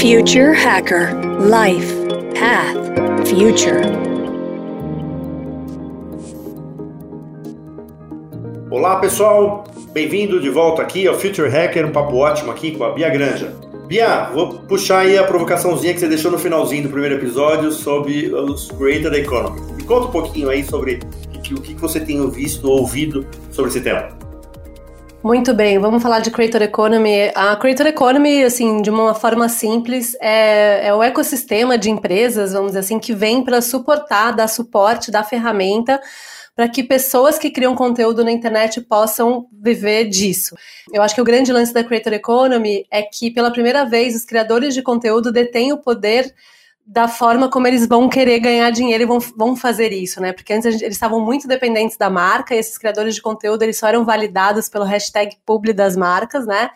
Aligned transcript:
Future 0.00 0.54
Hacker 0.54 1.10
Life 1.40 1.92
Path 2.38 3.26
Future. 3.26 3.82
Olá 8.70 9.00
pessoal, 9.00 9.64
bem-vindo 9.92 10.40
de 10.40 10.50
volta 10.50 10.82
aqui 10.82 11.08
ao 11.08 11.18
Future 11.18 11.50
Hacker, 11.50 11.84
um 11.84 11.90
papo 11.90 12.14
ótimo 12.14 12.52
aqui 12.52 12.76
com 12.76 12.84
a 12.84 12.92
Bia 12.92 13.10
Granja. 13.10 13.56
Bia, 13.88 14.30
vou 14.32 14.60
puxar 14.60 15.00
aí 15.00 15.18
a 15.18 15.24
provocaçãozinha 15.24 15.92
que 15.92 15.98
você 15.98 16.06
deixou 16.06 16.30
no 16.30 16.38
finalzinho 16.38 16.84
do 16.84 16.90
primeiro 16.90 17.16
episódio 17.16 17.72
sobre 17.72 18.32
os 18.32 18.70
Creator 18.70 19.12
Economy. 19.14 19.60
Me 19.72 19.82
conta 19.82 20.06
um 20.06 20.12
pouquinho 20.12 20.48
aí 20.48 20.62
sobre 20.62 21.00
o 21.50 21.60
que 21.60 21.74
você 21.74 21.98
tem 21.98 22.24
visto 22.30 22.70
ou 22.70 22.82
ouvido 22.82 23.26
sobre 23.50 23.72
esse 23.72 23.80
tema. 23.80 24.17
Muito 25.22 25.52
bem, 25.52 25.80
vamos 25.80 26.00
falar 26.00 26.20
de 26.20 26.30
Creator 26.30 26.62
Economy. 26.62 27.32
A 27.34 27.56
Creator 27.56 27.88
Economy, 27.88 28.44
assim, 28.44 28.80
de 28.80 28.88
uma 28.88 29.14
forma 29.14 29.48
simples, 29.48 30.16
é, 30.20 30.86
é 30.86 30.94
o 30.94 31.02
ecossistema 31.02 31.76
de 31.76 31.90
empresas, 31.90 32.52
vamos 32.52 32.68
dizer 32.68 32.78
assim, 32.80 33.00
que 33.00 33.12
vem 33.12 33.42
para 33.42 33.60
suportar, 33.60 34.30
dar 34.30 34.46
suporte, 34.46 35.10
dar 35.10 35.24
ferramenta 35.24 36.00
para 36.54 36.68
que 36.68 36.82
pessoas 36.82 37.38
que 37.38 37.50
criam 37.50 37.74
conteúdo 37.74 38.24
na 38.24 38.32
internet 38.32 38.80
possam 38.80 39.46
viver 39.52 40.06
disso. 40.06 40.56
Eu 40.92 41.02
acho 41.02 41.14
que 41.14 41.20
o 41.20 41.24
grande 41.24 41.52
lance 41.52 41.72
da 41.72 41.84
Creator 41.84 42.12
Economy 42.12 42.84
é 42.90 43.02
que, 43.02 43.30
pela 43.30 43.52
primeira 43.52 43.84
vez, 43.84 44.16
os 44.16 44.24
criadores 44.24 44.74
de 44.74 44.82
conteúdo 44.82 45.30
detêm 45.30 45.72
o 45.72 45.78
poder 45.78 46.32
da 46.90 47.06
forma 47.06 47.50
como 47.50 47.66
eles 47.66 47.86
vão 47.86 48.08
querer 48.08 48.40
ganhar 48.40 48.70
dinheiro 48.70 49.02
e 49.02 49.06
vão, 49.06 49.18
vão 49.36 49.54
fazer 49.54 49.92
isso, 49.92 50.22
né? 50.22 50.32
Porque 50.32 50.54
antes 50.54 50.64
eles 50.64 50.82
estavam 50.94 51.20
muito 51.20 51.46
dependentes 51.46 51.98
da 51.98 52.08
marca 52.08 52.54
e 52.54 52.58
esses 52.58 52.78
criadores 52.78 53.14
de 53.14 53.20
conteúdo 53.20 53.62
eles 53.62 53.78
só 53.78 53.88
eram 53.88 54.06
validados 54.06 54.70
pelo 54.70 54.86
hashtag 54.86 55.36
publi 55.44 55.74
das 55.74 55.94
marcas, 55.94 56.46
né? 56.46 56.70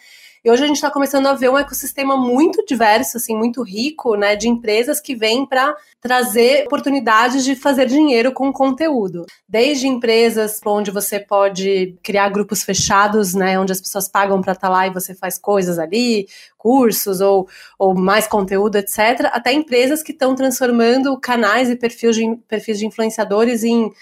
E 0.45 0.51
hoje 0.51 0.65
a 0.65 0.67
gente 0.67 0.77
está 0.77 0.91
começando 0.91 1.29
a 1.29 1.35
ver 1.35 1.49
um 1.51 1.57
ecossistema 1.57 2.17
muito 2.17 2.65
diverso, 2.67 3.17
assim, 3.17 3.37
muito 3.37 3.63
rico, 3.63 4.17
né, 4.17 4.35
de 4.35 4.49
empresas 4.49 5.01
que 5.01 5.15
vêm 5.15 5.47
para 5.47 5.73
trazer 6.01 6.65
oportunidades 6.67 7.45
de 7.45 7.55
fazer 7.55 7.87
dinheiro 7.87 8.33
com 8.33 8.53
conteúdo. 8.53 9.25
Desde 9.49 9.87
empresas 9.87 10.59
onde 10.67 10.91
você 10.91 11.21
pode 11.21 11.97
criar 12.03 12.29
grupos 12.29 12.65
fechados, 12.65 13.35
né, 13.35 13.57
onde 13.57 13.71
as 13.71 13.81
pessoas 13.81 14.09
pagam 14.09 14.41
para 14.41 14.53
estar 14.53 14.67
tá 14.67 14.73
lá 14.73 14.85
e 14.85 14.93
você 14.93 15.15
faz 15.15 15.39
coisas 15.39 15.79
ali, 15.79 16.27
cursos 16.59 17.21
ou, 17.21 17.49
ou 17.79 17.95
mais 17.95 18.27
conteúdo, 18.27 18.75
etc., 18.77 19.31
até 19.33 19.53
empresas 19.53 20.03
que 20.03 20.11
estão 20.11 20.35
transformando 20.35 21.17
canais 21.21 21.71
e 21.71 21.77
perfis 21.77 22.17
de, 22.17 22.37
perfis 22.49 22.81
de 22.81 22.87
influenciadores 22.87 23.63
em 23.63 23.93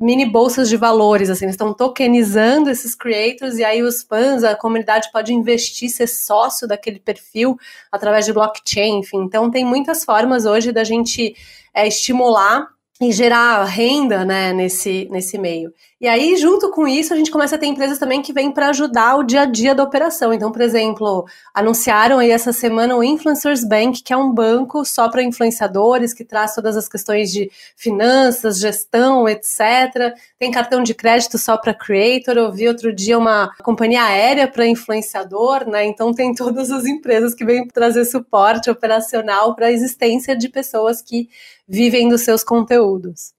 mini 0.00 0.24
bolsas 0.24 0.68
de 0.68 0.76
valores, 0.78 1.28
assim, 1.28 1.46
estão 1.46 1.74
tokenizando 1.74 2.70
esses 2.70 2.94
creators 2.94 3.58
e 3.58 3.64
aí 3.64 3.82
os 3.82 4.02
fãs, 4.02 4.42
a 4.42 4.56
comunidade 4.56 5.10
pode 5.12 5.34
investir, 5.34 5.90
ser 5.90 6.06
sócio 6.06 6.66
daquele 6.66 6.98
perfil 6.98 7.58
através 7.92 8.24
de 8.24 8.32
blockchain, 8.32 9.00
enfim. 9.00 9.18
Então 9.18 9.50
tem 9.50 9.64
muitas 9.64 10.02
formas 10.04 10.46
hoje 10.46 10.72
da 10.72 10.84
gente 10.84 11.36
é, 11.74 11.86
estimular 11.86 12.66
e 13.00 13.12
gerar 13.12 13.64
renda 13.64 14.24
né, 14.24 14.52
nesse, 14.52 15.06
nesse 15.10 15.36
meio. 15.36 15.72
E 16.00 16.08
aí, 16.08 16.34
junto 16.38 16.70
com 16.70 16.88
isso, 16.88 17.12
a 17.12 17.16
gente 17.16 17.30
começa 17.30 17.56
a 17.56 17.58
ter 17.58 17.66
empresas 17.66 17.98
também 17.98 18.22
que 18.22 18.32
vêm 18.32 18.50
para 18.50 18.70
ajudar 18.70 19.16
o 19.16 19.22
dia 19.22 19.42
a 19.42 19.44
dia 19.44 19.74
da 19.74 19.82
operação. 19.82 20.32
Então, 20.32 20.50
por 20.50 20.62
exemplo, 20.62 21.26
anunciaram 21.52 22.18
aí 22.18 22.30
essa 22.30 22.54
semana 22.54 22.96
o 22.96 23.04
Influencers 23.04 23.62
Bank, 23.62 24.02
que 24.02 24.10
é 24.10 24.16
um 24.16 24.32
banco 24.32 24.82
só 24.82 25.10
para 25.10 25.22
influenciadores, 25.22 26.14
que 26.14 26.24
traz 26.24 26.54
todas 26.54 26.74
as 26.74 26.88
questões 26.88 27.30
de 27.30 27.50
finanças, 27.76 28.58
gestão, 28.58 29.28
etc. 29.28 30.14
Tem 30.38 30.50
cartão 30.50 30.82
de 30.82 30.94
crédito 30.94 31.36
só 31.36 31.58
para 31.58 31.74
creator. 31.74 32.38
Eu 32.38 32.50
vi 32.50 32.66
outro 32.66 32.94
dia 32.94 33.18
uma 33.18 33.54
companhia 33.62 34.02
aérea 34.02 34.48
para 34.48 34.66
influenciador, 34.66 35.68
né? 35.68 35.84
Então, 35.84 36.14
tem 36.14 36.32
todas 36.34 36.70
as 36.70 36.86
empresas 36.86 37.34
que 37.34 37.44
vêm 37.44 37.68
trazer 37.68 38.06
suporte 38.06 38.70
operacional 38.70 39.54
para 39.54 39.66
a 39.66 39.72
existência 39.72 40.34
de 40.34 40.48
pessoas 40.48 41.02
que 41.02 41.28
vivem 41.68 42.08
dos 42.08 42.22
seus 42.22 42.42
conteúdos. 42.42 43.38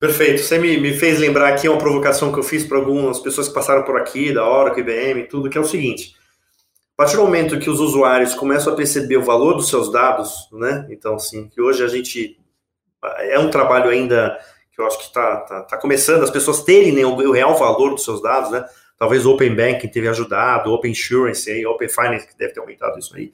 Perfeito. 0.00 0.42
Você 0.42 0.58
me, 0.58 0.80
me 0.80 0.94
fez 0.94 1.18
lembrar 1.18 1.50
aqui 1.52 1.68
uma 1.68 1.76
provocação 1.76 2.32
que 2.32 2.38
eu 2.38 2.42
fiz 2.42 2.64
para 2.64 2.78
algumas 2.78 3.20
pessoas 3.20 3.48
que 3.48 3.54
passaram 3.54 3.84
por 3.84 4.00
aqui, 4.00 4.32
da 4.32 4.48
Oracle, 4.48 4.80
IBM, 4.80 5.28
tudo, 5.28 5.50
que 5.50 5.58
é 5.58 5.60
o 5.60 5.64
seguinte. 5.64 6.16
A 6.94 7.02
partir 7.02 7.16
do 7.16 7.22
momento 7.22 7.58
que 7.58 7.68
os 7.68 7.80
usuários 7.80 8.34
começam 8.34 8.72
a 8.72 8.76
perceber 8.76 9.18
o 9.18 9.22
valor 9.22 9.54
dos 9.54 9.68
seus 9.68 9.92
dados, 9.92 10.48
né? 10.52 10.86
Então, 10.88 11.16
assim, 11.16 11.48
que 11.50 11.60
hoje 11.60 11.84
a 11.84 11.88
gente 11.88 12.40
é 13.18 13.38
um 13.38 13.50
trabalho 13.50 13.90
ainda 13.90 14.38
que 14.72 14.80
eu 14.80 14.86
acho 14.86 14.98
que 14.98 15.04
está 15.04 15.36
tá, 15.42 15.62
tá 15.64 15.76
começando, 15.76 16.22
as 16.22 16.30
pessoas 16.30 16.62
terem 16.62 16.92
né, 16.92 17.04
o 17.04 17.32
real 17.32 17.54
valor 17.58 17.90
dos 17.90 18.02
seus 18.02 18.22
dados, 18.22 18.50
né? 18.50 18.64
Talvez 18.98 19.26
o 19.26 19.32
Open 19.32 19.54
Banking 19.54 19.88
teve 19.88 20.08
ajudado, 20.08 20.72
Open 20.72 20.92
Insurance, 20.92 21.50
aí, 21.50 21.66
Open 21.66 21.88
Finance 21.88 22.26
que 22.26 22.38
deve 22.38 22.54
ter 22.54 22.60
aumentado 22.60 22.98
isso 22.98 23.14
aí. 23.14 23.32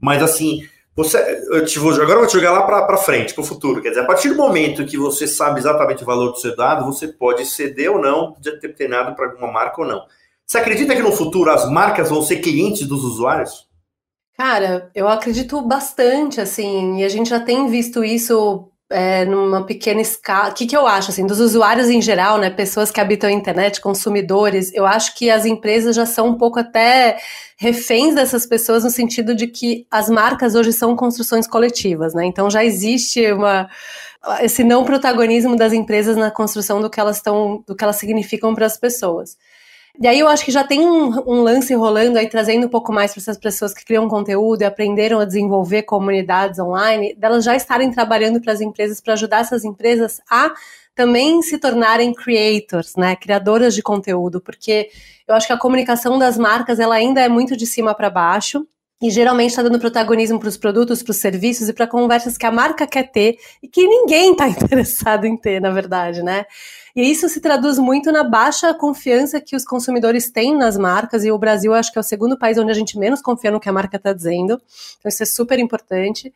Mas 0.00 0.22
assim, 0.22 0.68
você, 1.02 1.46
eu 1.50 1.64
te 1.64 1.78
vou, 1.78 1.92
agora 1.92 2.12
eu 2.12 2.18
vou 2.18 2.26
te 2.26 2.34
jogar 2.34 2.52
lá 2.52 2.62
para 2.62 2.96
frente, 2.96 3.34
para 3.34 3.42
o 3.42 3.46
futuro. 3.46 3.80
Quer 3.80 3.90
dizer, 3.90 4.00
a 4.00 4.06
partir 4.06 4.28
do 4.28 4.36
momento 4.36 4.84
que 4.84 4.96
você 4.96 5.26
sabe 5.26 5.60
exatamente 5.60 6.02
o 6.02 6.06
valor 6.06 6.30
do 6.30 6.38
seu 6.38 6.54
dado, 6.54 6.84
você 6.84 7.08
pode 7.08 7.44
ceder 7.46 7.90
ou 7.90 8.00
não 8.00 8.34
de 8.38 8.50
determinado 8.58 9.14
para 9.14 9.26
alguma 9.26 9.50
marca 9.50 9.80
ou 9.80 9.86
não. 9.86 10.02
Você 10.46 10.58
acredita 10.58 10.96
que 10.96 11.02
no 11.02 11.12
futuro 11.12 11.50
as 11.50 11.70
marcas 11.70 12.10
vão 12.10 12.22
ser 12.22 12.36
clientes 12.36 12.86
dos 12.86 13.04
usuários? 13.04 13.68
Cara, 14.36 14.90
eu 14.94 15.06
acredito 15.06 15.60
bastante, 15.60 16.40
assim, 16.40 16.98
e 16.98 17.04
a 17.04 17.08
gente 17.08 17.28
já 17.28 17.38
tem 17.38 17.68
visto 17.68 18.02
isso 18.02 18.69
é, 18.90 19.24
numa 19.24 19.64
pequena 19.64 20.00
escala. 20.00 20.50
O 20.50 20.54
que, 20.54 20.66
que 20.66 20.76
eu 20.76 20.86
acho, 20.86 21.10
assim, 21.10 21.24
dos 21.24 21.38
usuários 21.38 21.88
em 21.88 22.02
geral, 22.02 22.38
né, 22.38 22.50
pessoas 22.50 22.90
que 22.90 23.00
habitam 23.00 23.30
a 23.30 23.32
internet, 23.32 23.80
consumidores, 23.80 24.72
eu 24.74 24.84
acho 24.84 25.14
que 25.16 25.30
as 25.30 25.46
empresas 25.46 25.94
já 25.94 26.04
são 26.04 26.28
um 26.28 26.34
pouco 26.36 26.58
até 26.58 27.18
reféns 27.56 28.14
dessas 28.14 28.44
pessoas 28.44 28.82
no 28.82 28.90
sentido 28.90 29.34
de 29.34 29.46
que 29.46 29.86
as 29.90 30.10
marcas 30.10 30.54
hoje 30.54 30.72
são 30.72 30.96
construções 30.96 31.46
coletivas, 31.46 32.14
né, 32.14 32.26
então 32.26 32.50
já 32.50 32.64
existe 32.64 33.30
uma 33.32 33.68
esse 34.42 34.62
não 34.62 34.84
protagonismo 34.84 35.56
das 35.56 35.72
empresas 35.72 36.14
na 36.14 36.30
construção 36.30 36.80
do 36.82 36.90
que 36.90 37.00
elas 37.00 37.16
estão, 37.16 37.64
do 37.66 37.74
que 37.74 37.82
elas 37.82 37.96
significam 37.96 38.54
para 38.54 38.66
as 38.66 38.76
pessoas. 38.76 39.38
E 40.00 40.08
aí 40.08 40.18
eu 40.18 40.28
acho 40.28 40.46
que 40.46 40.50
já 40.50 40.64
tem 40.64 40.80
um, 40.80 41.10
um 41.30 41.42
lance 41.42 41.74
rolando 41.74 42.18
aí, 42.18 42.26
trazendo 42.26 42.66
um 42.66 42.70
pouco 42.70 42.90
mais 42.90 43.12
para 43.12 43.20
essas 43.20 43.36
pessoas 43.36 43.74
que 43.74 43.84
criam 43.84 44.08
conteúdo 44.08 44.62
e 44.62 44.64
aprenderam 44.64 45.20
a 45.20 45.26
desenvolver 45.26 45.82
comunidades 45.82 46.58
online, 46.58 47.14
delas 47.14 47.44
já 47.44 47.54
estarem 47.54 47.90
trabalhando 47.90 48.40
para 48.40 48.54
as 48.54 48.62
empresas, 48.62 48.98
para 48.98 49.12
ajudar 49.12 49.40
essas 49.40 49.62
empresas 49.62 50.22
a 50.30 50.52
também 50.94 51.42
se 51.42 51.58
tornarem 51.58 52.14
creators, 52.14 52.96
né, 52.96 53.14
criadoras 53.14 53.74
de 53.74 53.82
conteúdo, 53.82 54.40
porque 54.40 54.88
eu 55.28 55.34
acho 55.34 55.46
que 55.46 55.52
a 55.52 55.58
comunicação 55.58 56.18
das 56.18 56.38
marcas 56.38 56.80
ela 56.80 56.94
ainda 56.94 57.20
é 57.20 57.28
muito 57.28 57.54
de 57.54 57.66
cima 57.66 57.94
para 57.94 58.08
baixo 58.08 58.66
e 59.02 59.10
geralmente 59.10 59.50
está 59.50 59.62
dando 59.62 59.78
protagonismo 59.78 60.40
para 60.40 60.48
os 60.48 60.56
produtos, 60.56 61.02
para 61.02 61.10
os 61.10 61.18
serviços 61.18 61.68
e 61.68 61.74
para 61.74 61.86
conversas 61.86 62.38
que 62.38 62.46
a 62.46 62.50
marca 62.50 62.86
quer 62.86 63.10
ter 63.10 63.36
e 63.62 63.68
que 63.68 63.86
ninguém 63.86 64.32
está 64.32 64.48
interessado 64.48 65.26
em 65.26 65.36
ter, 65.36 65.60
na 65.60 65.70
verdade, 65.70 66.22
né? 66.22 66.46
E 66.94 67.10
isso 67.10 67.28
se 67.28 67.40
traduz 67.40 67.78
muito 67.78 68.10
na 68.10 68.24
baixa 68.24 68.74
confiança 68.74 69.40
que 69.40 69.54
os 69.54 69.64
consumidores 69.64 70.30
têm 70.30 70.56
nas 70.56 70.76
marcas, 70.76 71.24
e 71.24 71.30
o 71.30 71.38
Brasil 71.38 71.72
acho 71.72 71.92
que 71.92 71.98
é 71.98 72.00
o 72.00 72.04
segundo 72.04 72.38
país 72.38 72.58
onde 72.58 72.70
a 72.70 72.74
gente 72.74 72.98
menos 72.98 73.22
confia 73.22 73.50
no 73.50 73.60
que 73.60 73.68
a 73.68 73.72
marca 73.72 73.96
está 73.96 74.12
dizendo. 74.12 74.60
Então, 74.98 75.08
isso 75.08 75.22
é 75.22 75.26
super 75.26 75.58
importante. 75.58 76.32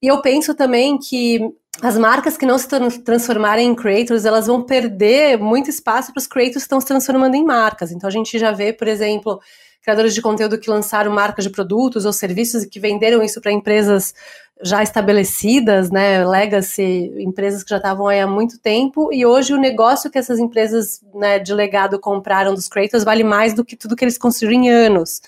E 0.00 0.06
eu 0.06 0.22
penso 0.22 0.54
também 0.54 0.98
que 0.98 1.52
as 1.82 1.96
marcas 1.96 2.36
que 2.36 2.46
não 2.46 2.58
se 2.58 2.68
transformarem 3.04 3.68
em 3.68 3.74
creators, 3.74 4.24
elas 4.24 4.46
vão 4.46 4.62
perder 4.62 5.38
muito 5.38 5.70
espaço 5.70 6.12
para 6.12 6.20
os 6.20 6.26
creators 6.26 6.56
que 6.56 6.62
estão 6.62 6.80
se 6.80 6.86
transformando 6.86 7.34
em 7.34 7.44
marcas. 7.44 7.92
Então 7.92 8.08
a 8.08 8.10
gente 8.12 8.38
já 8.38 8.50
vê, 8.52 8.72
por 8.72 8.88
exemplo, 8.88 9.40
criadores 9.82 10.14
de 10.14 10.22
conteúdo 10.22 10.58
que 10.58 10.70
lançaram 10.70 11.10
marcas 11.10 11.44
de 11.44 11.50
produtos 11.50 12.04
ou 12.04 12.12
serviços 12.12 12.62
e 12.62 12.68
que 12.68 12.80
venderam 12.80 13.22
isso 13.22 13.40
para 13.40 13.52
empresas 13.52 14.14
já 14.62 14.82
estabelecidas, 14.82 15.90
né, 15.90 16.26
legacy, 16.26 17.12
empresas 17.18 17.62
que 17.62 17.70
já 17.70 17.76
estavam 17.76 18.08
aí 18.08 18.20
há 18.20 18.26
muito 18.26 18.58
tempo, 18.58 19.12
e 19.12 19.24
hoje 19.24 19.54
o 19.54 19.56
negócio 19.56 20.10
que 20.10 20.18
essas 20.18 20.38
empresas 20.38 21.00
né, 21.14 21.38
de 21.38 21.54
legado 21.54 21.98
compraram 21.98 22.54
dos 22.54 22.68
creators 22.68 23.04
vale 23.04 23.22
mais 23.22 23.54
do 23.54 23.64
que 23.64 23.76
tudo 23.76 23.94
que 23.94 24.04
eles 24.04 24.18
construíram 24.18 24.64
em 24.64 24.68
anos. 24.68 25.20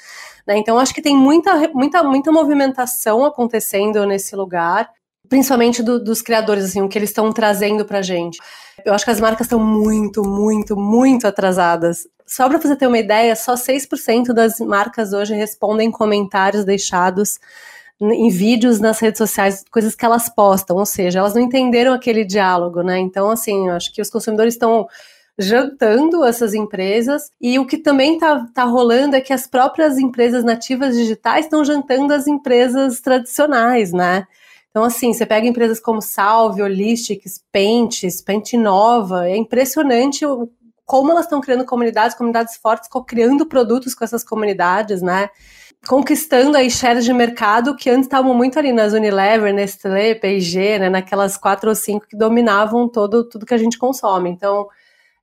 Né? 0.46 0.58
Então, 0.58 0.78
acho 0.78 0.92
que 0.92 1.02
tem 1.02 1.16
muita, 1.16 1.68
muita, 1.68 2.02
muita 2.02 2.32
movimentação 2.32 3.24
acontecendo 3.24 4.04
nesse 4.04 4.34
lugar, 4.34 4.90
principalmente 5.28 5.80
do, 5.80 6.02
dos 6.02 6.20
criadores, 6.20 6.64
assim, 6.64 6.82
o 6.82 6.88
que 6.88 6.98
eles 6.98 7.10
estão 7.10 7.32
trazendo 7.32 7.84
para 7.84 8.02
gente. 8.02 8.38
Eu 8.84 8.94
acho 8.94 9.04
que 9.04 9.10
as 9.10 9.20
marcas 9.20 9.46
estão 9.46 9.58
muito, 9.58 10.22
muito, 10.22 10.76
muito 10.76 11.26
atrasadas. 11.26 12.06
Só 12.26 12.48
para 12.48 12.58
você 12.58 12.76
ter 12.76 12.86
uma 12.86 12.98
ideia, 12.98 13.34
só 13.34 13.54
6% 13.54 14.32
das 14.32 14.60
marcas 14.60 15.12
hoje 15.12 15.34
respondem 15.34 15.90
comentários 15.90 16.64
deixados 16.64 17.40
em 18.00 18.30
vídeos 18.30 18.80
nas 18.80 18.98
redes 18.98 19.18
sociais, 19.18 19.64
coisas 19.70 19.94
que 19.94 20.04
elas 20.04 20.28
postam, 20.28 20.76
ou 20.76 20.86
seja, 20.86 21.18
elas 21.18 21.34
não 21.34 21.42
entenderam 21.42 21.92
aquele 21.92 22.24
diálogo, 22.24 22.82
né? 22.82 22.98
Então, 22.98 23.30
assim, 23.30 23.68
eu 23.68 23.74
acho 23.74 23.92
que 23.92 24.00
os 24.00 24.08
consumidores 24.08 24.54
estão 24.54 24.88
jantando 25.38 26.24
essas 26.24 26.54
empresas 26.54 27.30
e 27.40 27.58
o 27.58 27.66
que 27.66 27.78
também 27.78 28.14
está 28.14 28.46
tá 28.54 28.64
rolando 28.64 29.16
é 29.16 29.20
que 29.20 29.32
as 29.32 29.46
próprias 29.46 29.98
empresas 29.98 30.44
nativas 30.44 30.96
digitais 30.96 31.46
estão 31.46 31.64
jantando 31.64 32.12
as 32.12 32.26
empresas 32.26 33.00
tradicionais, 33.00 33.92
né? 33.92 34.26
Então, 34.70 34.84
assim, 34.84 35.12
você 35.12 35.26
pega 35.26 35.46
empresas 35.46 35.80
como 35.80 36.00
Salve, 36.00 36.62
Holistics, 36.62 37.44
Pentes, 37.50 38.22
Pente 38.22 38.56
Nova, 38.56 39.28
é 39.28 39.36
impressionante 39.36 40.24
como 40.84 41.12
elas 41.12 41.24
estão 41.24 41.40
criando 41.40 41.64
comunidades, 41.64 42.16
comunidades 42.16 42.56
fortes, 42.56 42.88
criando 43.06 43.46
produtos 43.46 43.94
com 43.94 44.04
essas 44.04 44.24
comunidades, 44.24 45.02
né? 45.02 45.28
conquistando 45.86 46.56
aí 46.56 46.70
shares 46.70 47.04
de 47.04 47.12
mercado 47.12 47.74
que 47.74 47.88
antes 47.88 48.04
estavam 48.04 48.34
muito 48.34 48.58
ali 48.58 48.72
nas 48.72 48.92
Unilever, 48.92 49.52
Nestlé, 49.52 50.14
P&G, 50.14 50.78
né, 50.78 50.90
naquelas 50.90 51.36
quatro 51.36 51.70
ou 51.70 51.74
cinco 51.74 52.06
que 52.06 52.16
dominavam 52.16 52.88
todo 52.88 53.24
tudo 53.24 53.46
que 53.46 53.54
a 53.54 53.58
gente 53.58 53.78
consome. 53.78 54.30
Então, 54.30 54.68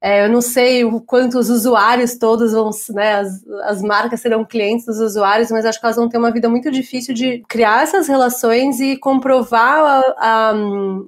é, 0.01 0.25
eu 0.25 0.29
não 0.29 0.41
sei 0.41 0.85
o 0.85 1.01
quanto 1.01 1.39
os 1.39 1.49
usuários 1.49 2.17
todos 2.17 2.51
vão, 2.51 2.69
né, 2.89 3.15
as, 3.15 3.43
as 3.63 3.81
marcas 3.81 4.21
serão 4.21 4.45
clientes 4.45 4.85
dos 4.85 4.99
usuários, 4.99 5.49
mas 5.49 5.65
acho 5.65 5.79
que 5.79 5.85
elas 5.85 5.95
vão 5.95 6.07
ter 6.07 6.19
uma 6.19 6.31
vida 6.31 6.47
muito 6.47 6.69
difícil 6.69 7.15
de 7.15 7.43
criar 7.49 7.81
essas 7.81 8.07
relações 8.07 8.79
e 8.79 8.95
comprovar 8.95 9.79
a, 9.79 10.15
a, 10.17 10.53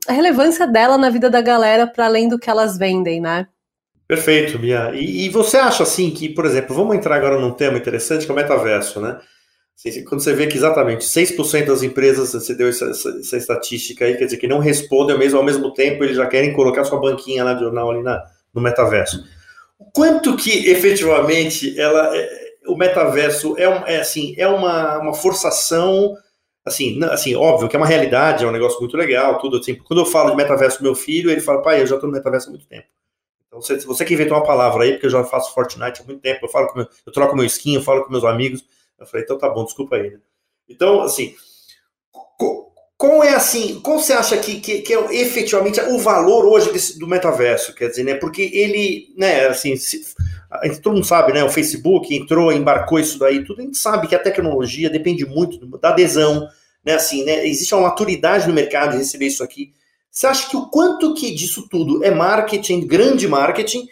a 0.08 0.12
relevância 0.12 0.66
dela 0.66 0.98
na 0.98 1.10
vida 1.12 1.30
da 1.30 1.40
galera 1.40 1.86
para 1.86 2.06
além 2.06 2.28
do 2.28 2.40
que 2.40 2.50
elas 2.50 2.78
vendem, 2.78 3.22
né? 3.22 3.48
Perfeito, 4.08 4.58
Bia. 4.58 4.92
E, 4.96 5.28
e, 5.28 5.30
você 5.30 5.58
acha 5.58 5.84
assim 5.84 6.10
que, 6.10 6.28
por 6.28 6.44
exemplo, 6.44 6.76
vamos 6.76 6.96
entrar 6.96 7.16
agora 7.16 7.40
num 7.40 7.52
tema 7.52 7.78
interessante 7.78 8.26
que 8.26 8.32
é 8.32 8.34
o 8.34 8.36
metaverso, 8.36 9.00
né? 9.00 9.20
Quando 10.08 10.22
você 10.22 10.34
vê 10.34 10.48
que 10.48 10.58
exatamente 10.58 11.06
6% 11.06 11.68
das 11.68 11.84
empresas, 11.84 12.34
você 12.34 12.56
deu 12.56 12.68
essa, 12.68 12.86
essa, 12.86 13.10
essa, 13.20 13.38
estatística 13.38 14.04
aí, 14.04 14.18
quer 14.18 14.26
dizer, 14.26 14.38
que 14.38 14.48
não 14.48 14.60
respondem 14.60 15.14
ao 15.14 15.20
mesmo, 15.20 15.38
ao 15.38 15.46
mesmo 15.46 15.72
tempo, 15.74 16.04
eles 16.04 16.18
já 16.18 16.26
querem 16.26 16.52
colocar 16.52 16.84
sua 16.84 17.00
banquinha 17.00 17.46
lá 17.46 17.54
de 17.54 17.62
jornal 17.62 17.92
ali 17.92 18.02
na, 18.02 18.22
no 18.54 18.62
metaverso. 18.62 19.26
Quanto 19.94 20.36
que 20.36 20.70
efetivamente 20.70 21.80
ela, 21.80 22.16
é, 22.16 22.54
o 22.68 22.76
metaverso 22.76 23.56
é, 23.58 23.68
um, 23.70 23.88
é, 23.88 24.00
assim, 24.00 24.36
é 24.38 24.48
uma, 24.48 25.00
uma 25.00 25.14
forçação, 25.14 26.16
assim, 26.66 27.02
assim, 27.06 27.36
óbvio 27.36 27.70
que 27.70 27.76
é 27.76 27.80
uma 27.80 27.88
realidade, 27.88 28.44
é 28.44 28.48
um 28.48 28.52
negócio 28.52 28.80
muito 28.80 28.98
legal, 28.98 29.40
tudo 29.40 29.58
assim. 29.58 29.76
Quando 29.76 30.02
eu 30.02 30.06
falo 30.06 30.32
de 30.32 30.38
metaverso 30.38 30.84
meu 30.84 30.96
filho, 30.96 31.32
ele 31.32 31.42
fala, 31.42 31.62
pai, 31.62 31.82
eu 31.82 31.88
já 31.88 31.96
estou 31.96 32.10
no 32.10 32.16
metaverso 32.16 32.48
há 32.48 32.52
muito 32.52 32.68
tempo. 32.68 32.88
Então, 33.48 33.62
você, 33.62 33.78
você 33.80 34.06
que 34.06 34.14
inventou 34.14 34.38
uma 34.38 34.46
palavra 34.46 34.84
aí, 34.84 34.92
porque 34.92 35.08
eu 35.08 35.12
já 35.12 35.24
faço 35.24 35.54
Fortnite 35.54 36.02
há 36.02 36.06
muito 36.06 36.22
tempo, 36.22 36.46
eu 36.46 36.50
falo 36.50 36.72
meu, 36.76 36.88
eu 37.06 37.12
troco 37.12 37.36
meu 37.36 37.46
skin, 37.46 37.76
eu 37.76 37.82
falo 37.82 38.04
com 38.04 38.12
meus 38.12 38.24
amigos. 38.24 38.64
Eu 39.00 39.06
falei, 39.06 39.24
então 39.24 39.38
tá 39.38 39.50
bom, 39.50 39.64
desculpa 39.64 39.96
aí. 39.96 40.12
Né? 40.12 40.20
Então, 40.68 41.02
assim, 41.02 41.34
qual 43.00 43.24
é 43.24 43.34
assim, 43.34 43.80
qual 43.80 43.98
você 43.98 44.12
acha 44.12 44.38
que, 44.38 44.60
que, 44.60 44.82
que, 44.82 44.94
é 44.94 45.22
efetivamente 45.22 45.80
o 45.80 45.98
valor 46.00 46.44
hoje 46.44 46.70
desse, 46.74 47.00
do 47.00 47.08
metaverso? 47.08 47.74
Quer 47.74 47.88
dizer, 47.88 48.04
né? 48.04 48.16
Porque 48.16 48.42
ele, 48.54 49.14
né, 49.16 49.48
assim, 49.48 49.78
se, 49.78 50.02
todo 50.84 50.96
mundo 50.96 51.06
sabe, 51.06 51.32
né? 51.32 51.42
O 51.42 51.50
Facebook 51.50 52.14
entrou, 52.14 52.52
embarcou 52.52 53.00
isso 53.00 53.18
daí, 53.18 53.46
tudo. 53.46 53.62
A 53.62 53.64
gente 53.64 53.78
sabe 53.78 54.06
que 54.06 54.16
a 54.16 54.20
tecnologia 54.20 54.90
depende 54.90 55.26
muito 55.26 55.66
da 55.78 55.92
adesão, 55.92 56.46
né? 56.86 56.96
Assim, 56.96 57.24
né? 57.24 57.48
Existe 57.48 57.74
uma 57.74 57.84
maturidade 57.84 58.46
no 58.50 58.54
mercado 58.54 58.92
de 58.92 58.98
receber 58.98 59.28
isso 59.28 59.46
aqui. 59.46 59.72
Você 60.12 60.28
acha 60.28 60.50
que 60.50 60.58
o 60.58 60.70
quanto 60.70 61.14
que 61.14 61.34
disso 61.34 61.70
tudo 61.70 62.04
é 62.04 62.12
marketing, 62.12 62.86
grande 62.86 63.30
marketing, 63.30 63.88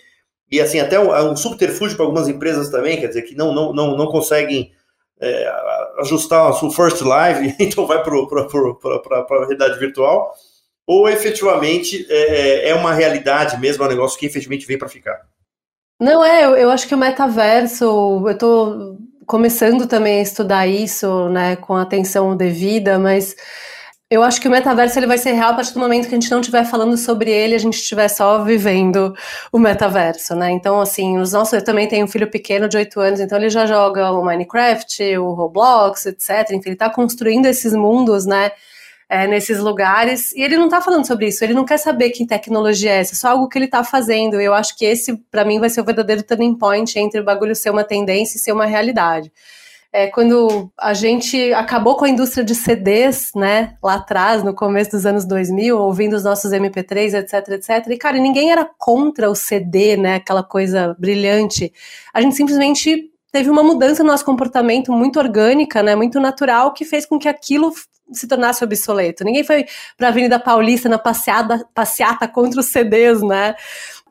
e 0.52 0.60
assim, 0.60 0.82
até 0.82 1.00
um, 1.00 1.32
um 1.32 1.36
subterfúgio 1.38 1.96
para 1.96 2.06
algumas 2.06 2.28
empresas 2.28 2.68
também, 2.68 3.00
quer 3.00 3.08
dizer, 3.08 3.22
que 3.22 3.36
não, 3.36 3.54
não, 3.54 3.72
não, 3.72 3.96
não 3.96 4.08
conseguem 4.08 4.74
é, 5.20 5.52
ajustar 6.00 6.54
sua 6.54 6.72
first 6.72 7.02
live, 7.02 7.56
então 7.60 7.86
vai 7.86 8.04
para 8.04 8.14
a 8.14 9.40
realidade 9.40 9.80
virtual, 9.80 10.34
ou 10.86 11.10
efetivamente 11.10 12.06
é, 12.10 12.16
é, 12.16 12.70
é 12.70 12.76
uma 12.76 12.94
realidade 12.94 13.60
mesmo, 13.60 13.84
é 13.84 13.88
um 13.88 13.90
negócio 13.90 14.18
que 14.18 14.26
efetivamente 14.26 14.66
veio 14.66 14.80
para 14.80 14.90
ficar? 14.90 15.20
Não 16.00 16.24
é, 16.24 16.46
eu, 16.46 16.56
eu, 16.56 16.70
acho 16.70 16.88
que 16.88 16.94
o 16.94 16.98
metaverso, 16.98 17.84
eu 17.84 18.30
estou 18.30 18.98
começando 19.26 19.88
também 19.88 20.20
a 20.20 20.24
estudar 20.24 20.68
isso, 20.68 21.28
né, 21.30 21.56
com 21.56 21.76
atenção 21.76 22.38
devida, 22.38 23.00
mas 23.00 23.36
eu 24.10 24.24
acho 24.24 24.40
que 24.40 24.48
o 24.48 24.52
metaverso 24.52 24.98
ele 24.98 25.06
vai 25.06 25.18
ser 25.18 25.34
real 25.34 25.52
a 25.52 25.54
partir 25.56 25.74
do 25.74 25.82
momento 25.82 26.08
que 26.08 26.16
a 26.16 26.20
gente 26.20 26.32
não 26.32 26.40
estiver 26.40 26.64
falando 26.64 26.96
sobre 26.98 27.30
ele, 27.30 27.56
a 27.56 27.60
gente 27.60 27.78
estiver 27.78 28.08
só 28.08 28.42
vivendo 28.42 29.14
o 29.52 29.60
metaverso, 29.60 30.34
né? 30.34 30.50
Então, 30.52 30.80
assim, 30.80 31.18
os 31.18 31.34
nossos, 31.34 31.54
eu 31.54 31.64
também 31.64 31.90
tenho 31.90 32.06
um 32.06 32.08
filho 32.08 32.30
pequeno 32.32 32.70
de 32.70 32.78
8 32.78 33.00
anos, 33.02 33.20
então 33.20 33.38
ele 33.38 33.50
já 33.50 33.66
joga 33.66 34.10
o 34.12 34.24
Minecraft, 34.24 35.18
o 35.18 35.34
Roblox, 35.34 36.06
etc. 36.06 36.50
Ele 36.52 36.62
está 36.68 36.90
construindo 36.90 37.48
esses 37.48 37.74
mundos, 37.74 38.26
né? 38.26 38.52
É, 39.10 39.26
nesses 39.26 39.60
lugares, 39.60 40.34
e 40.34 40.42
ele 40.42 40.58
não 40.58 40.66
está 40.66 40.82
falando 40.82 41.08
sobre 41.08 41.30
isso, 41.30 41.42
ele 41.42 41.54
não 41.54 41.64
quer 41.64 41.78
saber 41.78 42.10
que 42.10 42.28
tecnologia 42.28 42.92
é 42.92 43.00
essa, 43.00 43.14
é 43.14 43.16
só 43.16 43.30
algo 43.30 43.48
que 43.48 43.58
ele 43.58 43.66
está 43.66 43.82
fazendo. 43.82 44.40
E 44.42 44.44
eu 44.44 44.54
acho 44.54 44.78
que 44.78 44.84
esse, 44.86 45.16
para 45.32 45.46
mim, 45.46 45.60
vai 45.60 45.70
ser 45.70 45.80
o 45.82 45.86
verdadeiro 45.86 46.24
turning 46.24 46.56
point 46.58 46.98
entre 47.00 47.22
o 47.22 47.24
bagulho 47.24 47.56
ser 47.56 47.70
uma 47.70 47.86
tendência 47.86 48.38
e 48.38 48.40
ser 48.42 48.52
uma 48.52 48.66
realidade 48.66 49.32
é, 49.98 50.06
quando 50.06 50.72
a 50.78 50.94
gente 50.94 51.52
acabou 51.54 51.98
com 51.98 52.06
a 52.06 52.10
indústria 52.10 52.46
de 52.46 52.54
CDs, 52.54 53.32
né, 53.36 53.76
lá 53.82 53.96
atrás, 53.96 54.44
no 54.44 54.54
começo 54.54 54.92
dos 54.92 55.08
anos 55.08 55.26
2000, 55.26 55.76
ouvindo 55.76 56.16
os 56.16 56.24
nossos 56.24 56.52
MP3, 56.52 57.16
etc, 57.16 57.50
etc. 57.54 57.88
E, 57.90 57.98
cara, 57.98 58.20
ninguém 58.20 58.52
era 58.52 58.64
contra 58.78 59.28
o 59.28 59.34
CD, 59.34 59.98
né, 59.98 60.18
aquela 60.18 60.44
coisa 60.44 60.96
brilhante. 61.00 61.74
A 62.14 62.22
gente 62.22 62.36
simplesmente 62.36 63.10
teve 63.32 63.50
uma 63.50 63.64
mudança 63.64 64.04
no 64.04 64.12
nosso 64.12 64.24
comportamento 64.24 64.92
muito 64.92 65.18
orgânica, 65.18 65.82
né, 65.82 65.96
muito 65.96 66.20
natural, 66.20 66.74
que 66.74 66.86
fez 66.86 67.04
com 67.04 67.18
que 67.18 67.28
aquilo 67.28 67.74
se 68.12 68.28
tornasse 68.28 68.64
obsoleto. 68.64 69.24
Ninguém 69.24 69.44
foi 69.44 69.66
para 69.98 70.10
a 70.10 70.12
Avenida 70.12 70.40
Paulista 70.40 70.88
na 70.88 71.00
passeada, 71.00 71.68
passeata 71.74 72.28
contra 72.28 72.60
os 72.60 72.68
CDs, 72.68 73.24
né? 73.24 73.56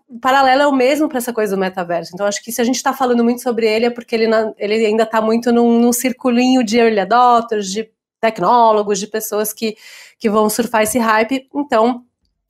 O 0.09 0.21
paralelo 0.21 0.63
é 0.63 0.67
o 0.67 0.73
mesmo 0.73 1.09
para 1.09 1.19
essa 1.19 1.33
coisa 1.33 1.57
do 1.57 1.61
metaverso. 1.61 2.13
Então, 2.15 2.27
acho 2.27 2.43
que 2.43 2.53
se 2.53 2.61
a 2.61 2.65
gente 2.65 2.77
está 2.77 2.93
falando 2.93 3.25
muito 3.25 3.43
sobre 3.43 3.67
ele, 3.67 3.87
é 3.87 3.91
porque 3.91 4.15
ele, 4.15 4.27
ele 4.57 4.87
ainda 4.87 5.03
está 5.03 5.21
muito 5.21 5.53
num, 5.53 5.81
num 5.81 5.93
circulinho 5.93 6.63
de 6.63 6.79
early 6.79 7.01
adopters, 7.01 7.71
de 7.71 7.91
tecnólogos, 8.21 8.99
de 8.99 9.07
pessoas 9.07 9.53
que, 9.53 9.77
que 10.19 10.31
vão 10.31 10.49
surfar 10.49 10.83
esse 10.83 10.99
hype. 10.99 11.49
Então, 11.55 12.05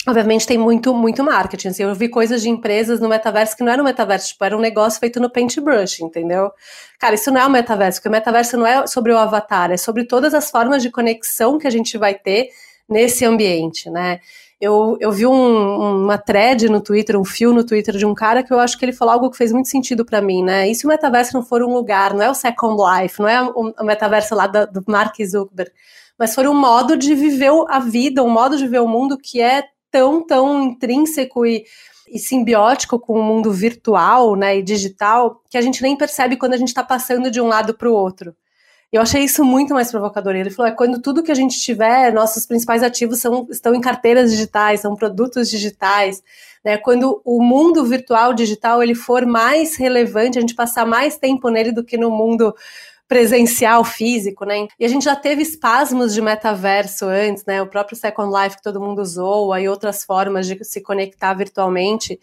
obviamente, 0.06 0.46
tem 0.46 0.58
muito, 0.58 0.92
muito 0.94 1.24
marketing. 1.24 1.68
Assim, 1.68 1.82
eu 1.82 1.94
vi 1.94 2.10
coisas 2.10 2.42
de 2.42 2.50
empresas 2.50 3.00
no 3.00 3.08
metaverso 3.08 3.56
que 3.56 3.64
não 3.64 3.72
era 3.72 3.80
um 3.80 3.84
metaverso, 3.84 4.28
tipo, 4.28 4.44
era 4.44 4.56
um 4.56 4.60
negócio 4.60 5.00
feito 5.00 5.18
no 5.18 5.30
Paintbrush, 5.30 6.02
entendeu? 6.02 6.50
Cara, 6.98 7.14
isso 7.14 7.30
não 7.30 7.40
é 7.40 7.46
o 7.46 7.50
metaverso, 7.50 7.98
porque 7.98 8.08
o 8.08 8.12
metaverso 8.12 8.56
não 8.58 8.66
é 8.66 8.86
sobre 8.86 9.12
o 9.12 9.18
avatar, 9.18 9.70
é 9.72 9.78
sobre 9.78 10.04
todas 10.04 10.34
as 10.34 10.50
formas 10.50 10.82
de 10.82 10.90
conexão 10.90 11.58
que 11.58 11.66
a 11.66 11.70
gente 11.70 11.96
vai 11.96 12.14
ter 12.14 12.50
nesse 12.88 13.24
ambiente, 13.24 13.90
né? 13.90 14.20
Eu, 14.58 14.96
eu 15.00 15.12
vi 15.12 15.26
um, 15.26 16.04
uma 16.04 16.16
thread 16.16 16.68
no 16.70 16.80
Twitter, 16.80 17.20
um 17.20 17.24
fio 17.24 17.52
no 17.52 17.64
Twitter 17.64 17.96
de 17.96 18.06
um 18.06 18.14
cara 18.14 18.42
que 18.42 18.52
eu 18.52 18.58
acho 18.58 18.78
que 18.78 18.84
ele 18.84 18.92
falou 18.92 19.12
algo 19.12 19.30
que 19.30 19.36
fez 19.36 19.52
muito 19.52 19.68
sentido 19.68 20.04
para 20.04 20.22
mim, 20.22 20.42
né? 20.42 20.68
E 20.68 20.74
se 20.74 20.86
o 20.86 20.88
metaverso 20.88 21.34
não 21.34 21.44
for 21.44 21.62
um 21.62 21.74
lugar, 21.74 22.14
não 22.14 22.22
é 22.22 22.30
o 22.30 22.34
Second 22.34 22.76
Life, 22.82 23.20
não 23.20 23.28
é 23.28 23.42
o, 23.42 23.84
metaverso 23.84 24.34
lá 24.34 24.46
do, 24.46 24.66
do 24.66 24.84
Mark 24.86 25.14
Zuckerberg, 25.22 25.70
mas 26.18 26.34
for 26.34 26.46
um 26.46 26.54
modo 26.54 26.96
de 26.96 27.14
viver 27.14 27.50
a 27.68 27.78
vida, 27.78 28.22
um 28.22 28.30
modo 28.30 28.56
de 28.56 28.66
ver 28.66 28.80
o 28.80 28.88
mundo 28.88 29.18
que 29.18 29.42
é 29.42 29.62
tão, 29.90 30.26
tão 30.26 30.62
intrínseco 30.62 31.44
e, 31.44 31.64
e 32.08 32.18
simbiótico 32.18 32.98
com 32.98 33.20
o 33.20 33.22
mundo 33.22 33.52
virtual 33.52 34.34
né, 34.36 34.56
e 34.56 34.62
digital 34.62 35.42
que 35.50 35.58
a 35.58 35.60
gente 35.60 35.82
nem 35.82 35.96
percebe 35.96 36.36
quando 36.36 36.54
a 36.54 36.56
gente 36.56 36.68
está 36.68 36.82
passando 36.82 37.30
de 37.30 37.42
um 37.42 37.46
lado 37.46 37.74
para 37.74 37.90
o 37.90 37.92
outro. 37.92 38.34
Eu 38.92 39.02
achei 39.02 39.24
isso 39.24 39.44
muito 39.44 39.74
mais 39.74 39.90
provocador. 39.90 40.34
Ele 40.34 40.50
falou: 40.50 40.70
é 40.70 40.74
quando 40.74 41.00
tudo 41.00 41.22
que 41.22 41.32
a 41.32 41.34
gente 41.34 41.58
tiver, 41.60 42.12
nossos 42.12 42.46
principais 42.46 42.82
ativos 42.82 43.20
são, 43.20 43.46
estão 43.50 43.74
em 43.74 43.80
carteiras 43.80 44.30
digitais, 44.30 44.80
são 44.80 44.94
produtos 44.94 45.50
digitais. 45.50 46.22
Né? 46.64 46.76
Quando 46.78 47.20
o 47.24 47.42
mundo 47.42 47.84
virtual 47.84 48.32
digital 48.32 48.82
ele 48.82 48.94
for 48.94 49.26
mais 49.26 49.76
relevante, 49.76 50.38
a 50.38 50.40
gente 50.40 50.54
passar 50.54 50.86
mais 50.86 51.18
tempo 51.18 51.48
nele 51.48 51.72
do 51.72 51.84
que 51.84 51.96
no 51.96 52.10
mundo 52.10 52.54
presencial, 53.08 53.84
físico, 53.84 54.44
né? 54.44 54.66
E 54.78 54.84
a 54.84 54.88
gente 54.88 55.04
já 55.04 55.14
teve 55.14 55.42
espasmos 55.42 56.12
de 56.12 56.20
metaverso 56.20 57.06
antes, 57.06 57.44
né? 57.44 57.62
O 57.62 57.68
próprio 57.68 57.96
Second 57.96 58.32
Life 58.36 58.56
que 58.56 58.62
todo 58.62 58.80
mundo 58.80 59.00
usou, 59.00 59.52
aí 59.52 59.68
outras 59.68 60.04
formas 60.04 60.46
de 60.46 60.62
se 60.64 60.80
conectar 60.80 61.32
virtualmente. 61.34 62.18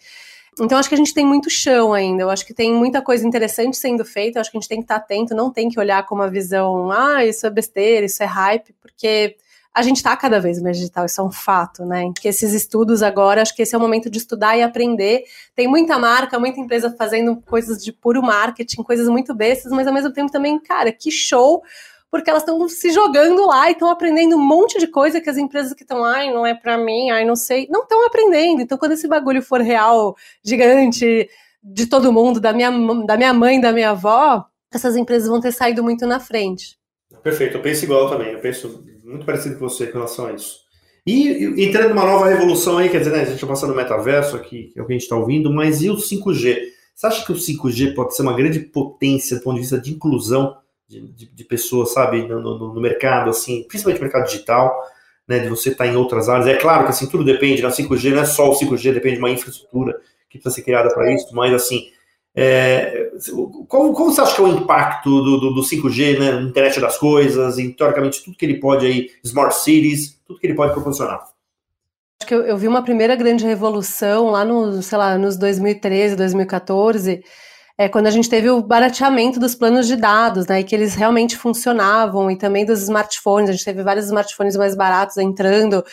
Então, 0.60 0.78
acho 0.78 0.88
que 0.88 0.94
a 0.94 0.98
gente 0.98 1.12
tem 1.12 1.26
muito 1.26 1.50
chão 1.50 1.92
ainda. 1.92 2.22
Eu 2.22 2.30
acho 2.30 2.46
que 2.46 2.54
tem 2.54 2.72
muita 2.72 3.02
coisa 3.02 3.26
interessante 3.26 3.76
sendo 3.76 4.04
feita. 4.04 4.38
Eu 4.38 4.40
acho 4.40 4.50
que 4.50 4.56
a 4.56 4.60
gente 4.60 4.68
tem 4.68 4.78
que 4.78 4.84
estar 4.84 4.96
atento, 4.96 5.34
não 5.34 5.50
tem 5.50 5.68
que 5.68 5.78
olhar 5.78 6.06
com 6.06 6.14
uma 6.14 6.30
visão, 6.30 6.90
ah, 6.90 7.24
isso 7.24 7.46
é 7.46 7.50
besteira, 7.50 8.06
isso 8.06 8.22
é 8.22 8.26
hype, 8.26 8.72
porque 8.80 9.36
a 9.74 9.82
gente 9.82 9.96
está 9.96 10.16
cada 10.16 10.38
vez 10.38 10.62
mais 10.62 10.76
digital, 10.76 11.04
isso 11.04 11.20
é 11.20 11.24
um 11.24 11.32
fato, 11.32 11.84
né? 11.84 12.12
Que 12.20 12.28
esses 12.28 12.52
estudos 12.52 13.02
agora, 13.02 13.42
acho 13.42 13.54
que 13.56 13.62
esse 13.62 13.74
é 13.74 13.78
o 13.78 13.80
momento 13.80 14.08
de 14.08 14.18
estudar 14.18 14.56
e 14.56 14.62
aprender. 14.62 15.24
Tem 15.52 15.66
muita 15.66 15.98
marca, 15.98 16.38
muita 16.38 16.60
empresa 16.60 16.94
fazendo 16.96 17.36
coisas 17.42 17.82
de 17.82 17.92
puro 17.92 18.22
marketing, 18.22 18.84
coisas 18.84 19.08
muito 19.08 19.34
bestas, 19.34 19.72
mas 19.72 19.88
ao 19.88 19.92
mesmo 19.92 20.12
tempo 20.12 20.30
também, 20.30 20.60
cara, 20.60 20.92
que 20.92 21.10
show 21.10 21.60
porque 22.14 22.30
elas 22.30 22.42
estão 22.42 22.68
se 22.68 22.92
jogando 22.92 23.44
lá 23.44 23.68
e 23.68 23.72
estão 23.72 23.90
aprendendo 23.90 24.36
um 24.36 24.40
monte 24.40 24.78
de 24.78 24.86
coisa 24.86 25.20
que 25.20 25.28
as 25.28 25.36
empresas 25.36 25.74
que 25.74 25.82
estão, 25.82 26.04
ai, 26.04 26.32
não 26.32 26.46
é 26.46 26.54
para 26.54 26.78
mim, 26.78 27.10
ai, 27.10 27.24
não 27.24 27.34
sei, 27.34 27.66
não 27.68 27.82
estão 27.82 28.06
aprendendo. 28.06 28.62
Então, 28.62 28.78
quando 28.78 28.92
esse 28.92 29.08
bagulho 29.08 29.42
for 29.42 29.60
real, 29.60 30.14
gigante, 30.44 31.28
de 31.60 31.86
todo 31.88 32.12
mundo, 32.12 32.38
da 32.38 32.52
minha, 32.52 32.70
da 33.04 33.16
minha 33.16 33.34
mãe, 33.34 33.60
da 33.60 33.72
minha 33.72 33.90
avó, 33.90 34.44
essas 34.72 34.94
empresas 34.94 35.28
vão 35.28 35.40
ter 35.40 35.50
saído 35.50 35.82
muito 35.82 36.06
na 36.06 36.20
frente. 36.20 36.78
Perfeito, 37.20 37.56
eu 37.56 37.62
penso 37.62 37.84
igual 37.84 38.08
também, 38.08 38.32
eu 38.32 38.38
penso 38.38 38.84
muito 39.02 39.26
parecido 39.26 39.58
com 39.58 39.68
você 39.68 39.88
com 39.88 39.94
relação 39.94 40.26
a 40.26 40.34
isso. 40.34 40.58
E 41.04 41.66
entrando 41.66 41.88
numa 41.88 42.06
nova 42.06 42.28
revolução 42.28 42.78
aí, 42.78 42.88
quer 42.88 42.98
dizer, 42.98 43.10
né, 43.10 43.22
a 43.22 43.24
gente 43.24 43.34
está 43.34 43.46
passando 43.48 43.70
no 43.70 43.76
metaverso 43.76 44.36
aqui, 44.36 44.70
que 44.72 44.78
é 44.78 44.82
o 44.84 44.86
que 44.86 44.92
a 44.92 44.94
gente 44.94 45.02
está 45.02 45.16
ouvindo, 45.16 45.52
mas 45.52 45.82
e 45.82 45.90
o 45.90 45.96
5G? 45.96 46.60
Você 46.94 47.06
acha 47.08 47.26
que 47.26 47.32
o 47.32 47.34
5G 47.34 47.92
pode 47.92 48.14
ser 48.14 48.22
uma 48.22 48.36
grande 48.36 48.60
potência 48.60 49.36
do 49.36 49.42
ponto 49.42 49.56
de 49.56 49.62
vista 49.62 49.80
de 49.80 49.92
inclusão 49.92 50.62
de, 51.00 51.12
de, 51.12 51.26
de 51.26 51.44
pessoas, 51.44 51.92
sabe, 51.92 52.22
no, 52.26 52.40
no, 52.40 52.74
no, 52.74 52.80
mercado, 52.80 53.30
assim, 53.30 53.64
principalmente 53.64 54.00
no 54.00 54.04
mercado 54.04 54.26
digital, 54.26 54.82
né, 55.26 55.38
de 55.38 55.48
você 55.48 55.70
estar 55.70 55.84
tá 55.84 55.90
em 55.90 55.96
outras 55.96 56.28
áreas. 56.28 56.46
É 56.46 56.56
claro 56.56 56.84
que 56.84 56.90
assim, 56.90 57.08
tudo 57.08 57.24
depende, 57.24 57.62
na 57.62 57.70
5G 57.70 58.12
não 58.12 58.22
é 58.22 58.26
só 58.26 58.50
o 58.50 58.58
5G, 58.58 58.92
depende 58.92 59.16
de 59.16 59.22
uma 59.22 59.30
infraestrutura 59.30 59.98
que 60.28 60.38
precisa 60.38 60.54
ser 60.54 60.62
criada 60.62 60.92
para 60.92 61.12
isso, 61.12 61.34
mas 61.34 61.52
assim, 61.52 61.90
É, 62.36 63.12
como, 63.68 63.92
como, 63.92 64.12
você 64.12 64.20
acha 64.20 64.34
que 64.34 64.40
é 64.40 64.44
o 64.44 64.48
impacto 64.48 65.08
do, 65.08 65.38
do, 65.38 65.54
do 65.54 65.60
5G, 65.60 66.18
né, 66.18 66.42
internet 66.42 66.80
das 66.80 66.98
coisas, 66.98 67.58
e 67.58 67.72
teoricamente 67.72 68.24
tudo 68.24 68.36
que 68.36 68.44
ele 68.44 68.58
pode 68.58 68.84
aí, 68.84 69.08
smart 69.22 69.54
cities, 69.54 70.20
tudo 70.26 70.40
que 70.40 70.46
ele 70.48 70.56
pode 70.56 70.72
proporcionar? 70.72 71.20
Acho 72.20 72.26
que 72.28 72.34
eu, 72.34 72.42
eu 72.42 72.56
vi 72.56 72.66
uma 72.66 72.82
primeira 72.82 73.14
grande 73.14 73.44
revolução 73.44 74.30
lá 74.30 74.44
no, 74.44 74.82
sei 74.82 74.98
lá, 74.98 75.16
nos 75.16 75.36
2013, 75.36 76.16
2014, 76.16 77.22
é, 77.76 77.88
quando 77.88 78.06
a 78.06 78.10
gente 78.10 78.28
teve 78.28 78.48
o 78.48 78.62
barateamento 78.62 79.40
dos 79.40 79.54
planos 79.54 79.86
de 79.86 79.96
dados, 79.96 80.46
né, 80.46 80.60
e 80.60 80.64
que 80.64 80.74
eles 80.74 80.94
realmente 80.94 81.36
funcionavam, 81.36 82.30
e 82.30 82.36
também 82.36 82.64
dos 82.64 82.82
smartphones, 82.82 83.50
a 83.50 83.52
gente 83.52 83.64
teve 83.64 83.82
vários 83.82 84.06
smartphones 84.06 84.56
mais 84.56 84.76
baratos 84.76 85.16
entrando 85.16 85.84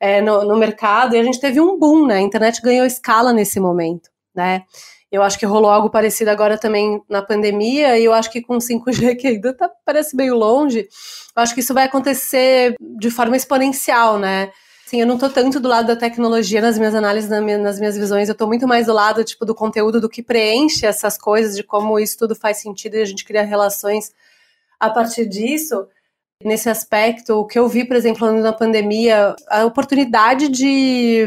é, 0.00 0.20
no, 0.20 0.44
no, 0.44 0.56
mercado, 0.56 1.14
e 1.14 1.18
a 1.18 1.22
gente 1.22 1.40
teve 1.40 1.60
um 1.60 1.78
boom, 1.78 2.06
né, 2.06 2.16
a 2.16 2.20
internet 2.20 2.60
ganhou 2.60 2.84
escala 2.84 3.32
nesse 3.32 3.60
momento, 3.60 4.10
né, 4.34 4.62
eu 5.10 5.22
acho 5.22 5.38
que 5.38 5.46
rolou 5.46 5.70
algo 5.70 5.88
parecido 5.88 6.30
agora 6.30 6.58
também 6.58 7.00
na 7.08 7.22
pandemia, 7.22 7.98
e 7.98 8.04
eu 8.04 8.12
acho 8.12 8.30
que 8.30 8.42
com 8.42 8.58
5G, 8.58 9.16
que 9.16 9.28
ainda 9.28 9.54
tá, 9.56 9.70
parece 9.84 10.16
meio 10.16 10.34
longe, 10.34 10.88
eu 11.36 11.42
acho 11.42 11.54
que 11.54 11.60
isso 11.60 11.72
vai 11.72 11.84
acontecer 11.84 12.74
de 12.98 13.10
forma 13.10 13.36
exponencial, 13.36 14.18
né, 14.18 14.50
Sim, 14.88 15.02
eu 15.02 15.06
não 15.06 15.16
estou 15.16 15.28
tanto 15.28 15.60
do 15.60 15.68
lado 15.68 15.86
da 15.88 15.94
tecnologia 15.94 16.62
nas 16.62 16.78
minhas 16.78 16.94
análises, 16.94 17.28
nas 17.28 17.78
minhas 17.78 17.94
visões, 17.94 18.26
eu 18.26 18.32
estou 18.32 18.48
muito 18.48 18.66
mais 18.66 18.86
do 18.86 18.94
lado 18.94 19.22
tipo 19.22 19.44
do 19.44 19.54
conteúdo, 19.54 20.00
do 20.00 20.08
que 20.08 20.22
preenche 20.22 20.86
essas 20.86 21.18
coisas, 21.18 21.54
de 21.54 21.62
como 21.62 22.00
isso 22.00 22.16
tudo 22.16 22.34
faz 22.34 22.56
sentido 22.56 22.94
e 22.94 23.02
a 23.02 23.04
gente 23.04 23.22
cria 23.22 23.44
relações 23.44 24.14
a 24.80 24.88
partir 24.88 25.26
disso. 25.26 25.86
Nesse 26.42 26.70
aspecto, 26.70 27.34
o 27.34 27.46
que 27.46 27.58
eu 27.58 27.68
vi, 27.68 27.84
por 27.84 27.96
exemplo, 27.96 28.32
na 28.32 28.50
pandemia, 28.50 29.36
a 29.50 29.66
oportunidade 29.66 30.48
de, 30.48 31.26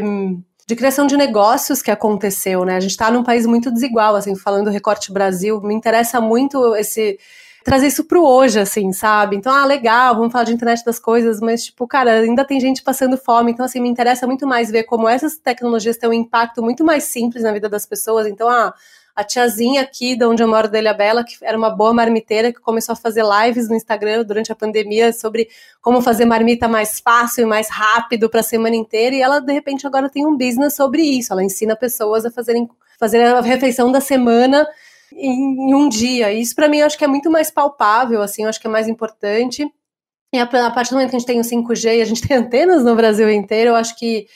de 0.66 0.74
criação 0.74 1.06
de 1.06 1.16
negócios 1.16 1.80
que 1.80 1.92
aconteceu, 1.92 2.64
né? 2.64 2.74
A 2.74 2.80
gente 2.80 2.90
está 2.90 3.12
num 3.12 3.22
país 3.22 3.46
muito 3.46 3.70
desigual, 3.70 4.16
assim, 4.16 4.34
falando 4.34 4.64
do 4.64 4.70
recorte 4.72 5.12
Brasil, 5.12 5.60
me 5.60 5.72
interessa 5.72 6.20
muito 6.20 6.74
esse 6.74 7.16
trazer 7.64 7.86
isso 7.86 8.04
pro 8.04 8.24
hoje, 8.24 8.58
assim, 8.58 8.92
sabe? 8.92 9.36
Então, 9.36 9.52
ah, 9.52 9.64
legal, 9.64 10.14
vamos 10.14 10.32
falar 10.32 10.44
de 10.44 10.52
internet 10.52 10.84
das 10.84 10.98
coisas, 10.98 11.40
mas, 11.40 11.64
tipo, 11.64 11.86
cara, 11.86 12.20
ainda 12.20 12.44
tem 12.44 12.60
gente 12.60 12.82
passando 12.82 13.16
fome, 13.16 13.52
então, 13.52 13.64
assim, 13.64 13.80
me 13.80 13.88
interessa 13.88 14.26
muito 14.26 14.46
mais 14.46 14.70
ver 14.70 14.84
como 14.84 15.08
essas 15.08 15.36
tecnologias 15.36 15.96
têm 15.96 16.08
um 16.08 16.12
impacto 16.12 16.62
muito 16.62 16.84
mais 16.84 17.04
simples 17.04 17.42
na 17.42 17.52
vida 17.52 17.68
das 17.68 17.86
pessoas. 17.86 18.26
Então, 18.26 18.48
ah, 18.48 18.74
a 19.14 19.22
tiazinha 19.22 19.82
aqui, 19.82 20.16
de 20.16 20.24
onde 20.24 20.42
eu 20.42 20.48
moro, 20.48 20.68
da 20.68 20.94
Bela, 20.94 21.22
que 21.22 21.36
era 21.42 21.56
uma 21.56 21.70
boa 21.70 21.92
marmiteira, 21.92 22.52
que 22.52 22.60
começou 22.60 22.94
a 22.94 22.96
fazer 22.96 23.22
lives 23.22 23.68
no 23.68 23.74
Instagram 23.74 24.24
durante 24.24 24.50
a 24.50 24.54
pandemia 24.54 25.12
sobre 25.12 25.48
como 25.82 26.00
fazer 26.00 26.24
marmita 26.24 26.66
mais 26.66 26.98
fácil 26.98 27.42
e 27.42 27.46
mais 27.46 27.68
rápido 27.68 28.30
para 28.30 28.40
a 28.40 28.42
semana 28.42 28.74
inteira, 28.74 29.14
e 29.14 29.20
ela, 29.20 29.38
de 29.38 29.52
repente, 29.52 29.86
agora 29.86 30.08
tem 30.08 30.26
um 30.26 30.36
business 30.36 30.74
sobre 30.74 31.02
isso. 31.02 31.32
Ela 31.32 31.44
ensina 31.44 31.76
pessoas 31.76 32.24
a 32.24 32.30
fazerem 32.30 32.68
fazer 32.98 33.20
a 33.22 33.40
refeição 33.40 33.90
da 33.90 34.00
semana 34.00 34.66
em, 35.16 35.74
um 35.74 35.88
dia. 35.88 36.32
Isso 36.32 36.54
para 36.54 36.68
mim 36.68 36.78
eu 36.78 36.86
acho 36.86 36.98
que 36.98 37.04
é 37.04 37.08
muito 37.08 37.30
mais 37.30 37.50
palpável, 37.50 38.22
assim, 38.22 38.42
eu 38.42 38.48
acho 38.48 38.60
que 38.60 38.66
é 38.66 38.70
mais 38.70 38.88
importante. 38.88 39.66
E 40.32 40.38
a, 40.38 40.44
a 40.44 40.70
partir 40.70 40.90
do 40.90 40.94
momento 40.94 41.10
que 41.10 41.16
a 41.16 41.18
gente 41.18 41.26
tem 41.26 41.40
o 41.40 41.42
5G 41.42 41.98
e 41.98 42.02
a 42.02 42.04
gente 42.04 42.22
tem 42.26 42.36
antenas 42.36 42.84
no 42.84 42.94
Brasil 42.94 43.30
inteiro, 43.30 43.70
eu 43.70 43.76
acho 43.76 43.96
que 43.98 44.26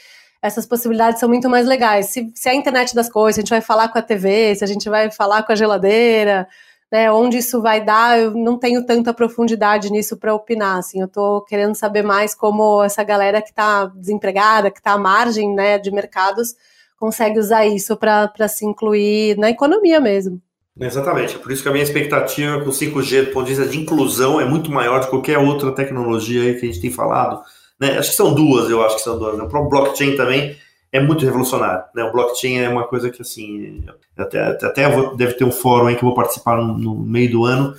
essas 0.42 0.66
possibilidades 0.66 1.18
são 1.18 1.28
muito 1.28 1.48
mais 1.48 1.66
legais. 1.66 2.06
Se, 2.06 2.30
se 2.34 2.48
é 2.48 2.52
a 2.52 2.54
internet 2.54 2.94
das 2.94 3.10
coisas, 3.10 3.38
a 3.38 3.40
gente 3.42 3.50
vai 3.50 3.60
falar 3.60 3.88
com 3.88 3.98
a 3.98 4.02
TV, 4.02 4.54
se 4.54 4.64
a 4.64 4.66
gente 4.66 4.88
vai 4.88 5.10
falar 5.10 5.42
com 5.42 5.52
a 5.52 5.56
geladeira, 5.56 6.46
né, 6.90 7.10
onde 7.10 7.38
isso 7.38 7.60
vai 7.60 7.84
dar, 7.84 8.18
eu 8.18 8.30
não 8.32 8.58
tenho 8.58 8.84
tanta 8.86 9.12
profundidade 9.12 9.90
nisso 9.90 10.16
para 10.16 10.34
opinar. 10.34 10.78
Assim, 10.78 11.00
eu 11.00 11.06
estou 11.06 11.42
querendo 11.42 11.74
saber 11.74 12.02
mais 12.02 12.34
como 12.34 12.82
essa 12.82 13.02
galera 13.02 13.42
que 13.42 13.50
está 13.50 13.86
desempregada, 13.86 14.70
que 14.70 14.78
está 14.78 14.92
à 14.92 14.98
margem 14.98 15.54
né, 15.54 15.78
de 15.78 15.90
mercados, 15.90 16.54
consegue 16.98 17.38
usar 17.38 17.66
isso 17.66 17.96
para 17.96 18.48
se 18.48 18.64
incluir 18.64 19.36
na 19.36 19.50
economia 19.50 20.00
mesmo. 20.00 20.40
Exatamente, 20.78 21.38
por 21.38 21.50
isso 21.50 21.62
que 21.62 21.68
a 21.68 21.72
minha 21.72 21.82
expectativa 21.82 22.60
com 22.60 22.68
o 22.68 22.72
5G 22.72 23.26
do 23.26 23.30
ponto 23.32 23.46
de 23.46 23.54
vista 23.54 23.66
de 23.66 23.78
inclusão 23.78 24.38
é 24.38 24.44
muito 24.44 24.70
maior 24.70 25.00
de 25.00 25.08
qualquer 25.08 25.38
outra 25.38 25.72
tecnologia 25.72 26.42
aí 26.42 26.54
que 26.54 26.66
a 26.66 26.68
gente 26.68 26.82
tem 26.82 26.90
falado. 26.90 27.42
Né? 27.80 27.98
Acho 27.98 28.10
que 28.10 28.16
são 28.16 28.34
duas, 28.34 28.68
eu 28.70 28.84
acho 28.84 28.96
que 28.96 29.02
são 29.02 29.18
duas. 29.18 29.38
Né? 29.38 29.44
O 29.44 29.48
próprio 29.48 29.70
blockchain 29.70 30.16
também 30.16 30.56
é 30.92 31.00
muito 31.00 31.24
revolucionário. 31.24 31.84
Né? 31.94 32.04
O 32.04 32.12
blockchain 32.12 32.58
é 32.58 32.68
uma 32.68 32.86
coisa 32.86 33.10
que, 33.10 33.22
assim, 33.22 33.84
até, 34.16 34.40
até 34.40 34.88
vou, 34.88 35.16
deve 35.16 35.34
ter 35.34 35.44
um 35.44 35.50
fórum 35.50 35.86
aí 35.86 35.96
que 35.96 36.02
eu 36.02 36.08
vou 36.08 36.14
participar 36.14 36.56
no, 36.56 36.76
no 36.76 36.94
meio 36.94 37.30
do 37.30 37.44
ano, 37.44 37.74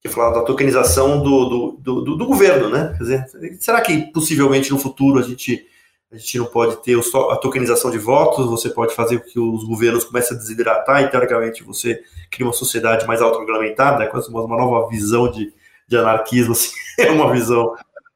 que 0.00 0.08
fala 0.08 0.38
da 0.38 0.44
tokenização 0.44 1.22
do, 1.22 1.44
do, 1.80 2.02
do, 2.02 2.16
do, 2.16 2.26
governo, 2.26 2.68
né? 2.68 2.94
Quer 2.96 3.02
dizer, 3.02 3.26
será 3.58 3.80
que 3.80 4.12
possivelmente 4.12 4.70
no 4.70 4.78
futuro 4.78 5.18
a 5.18 5.22
gente 5.22 5.66
a 6.10 6.16
gente 6.16 6.38
não 6.38 6.46
pode 6.46 6.82
ter 6.82 6.98
a 6.98 7.36
tokenização 7.36 7.90
de 7.90 7.98
votos, 7.98 8.46
você 8.46 8.70
pode 8.70 8.94
fazer 8.94 9.18
com 9.18 9.28
que 9.28 9.38
os 9.38 9.64
governos 9.64 10.04
comecem 10.04 10.36
a 10.36 10.40
desidratar 10.40 11.02
e, 11.02 11.08
teoricamente, 11.08 11.62
você 11.62 12.00
cria 12.30 12.46
uma 12.46 12.52
sociedade 12.52 13.06
mais 13.06 13.20
autorregulamentada, 13.20 13.98
né? 13.98 14.10
uma 14.30 14.56
nova 14.56 14.88
visão 14.88 15.30
de, 15.30 15.52
de 15.86 15.96
anarquismo, 15.96 16.52
assim, 16.56 16.70
é 16.98 17.10
uma 17.10 17.30
visão, 17.30 17.74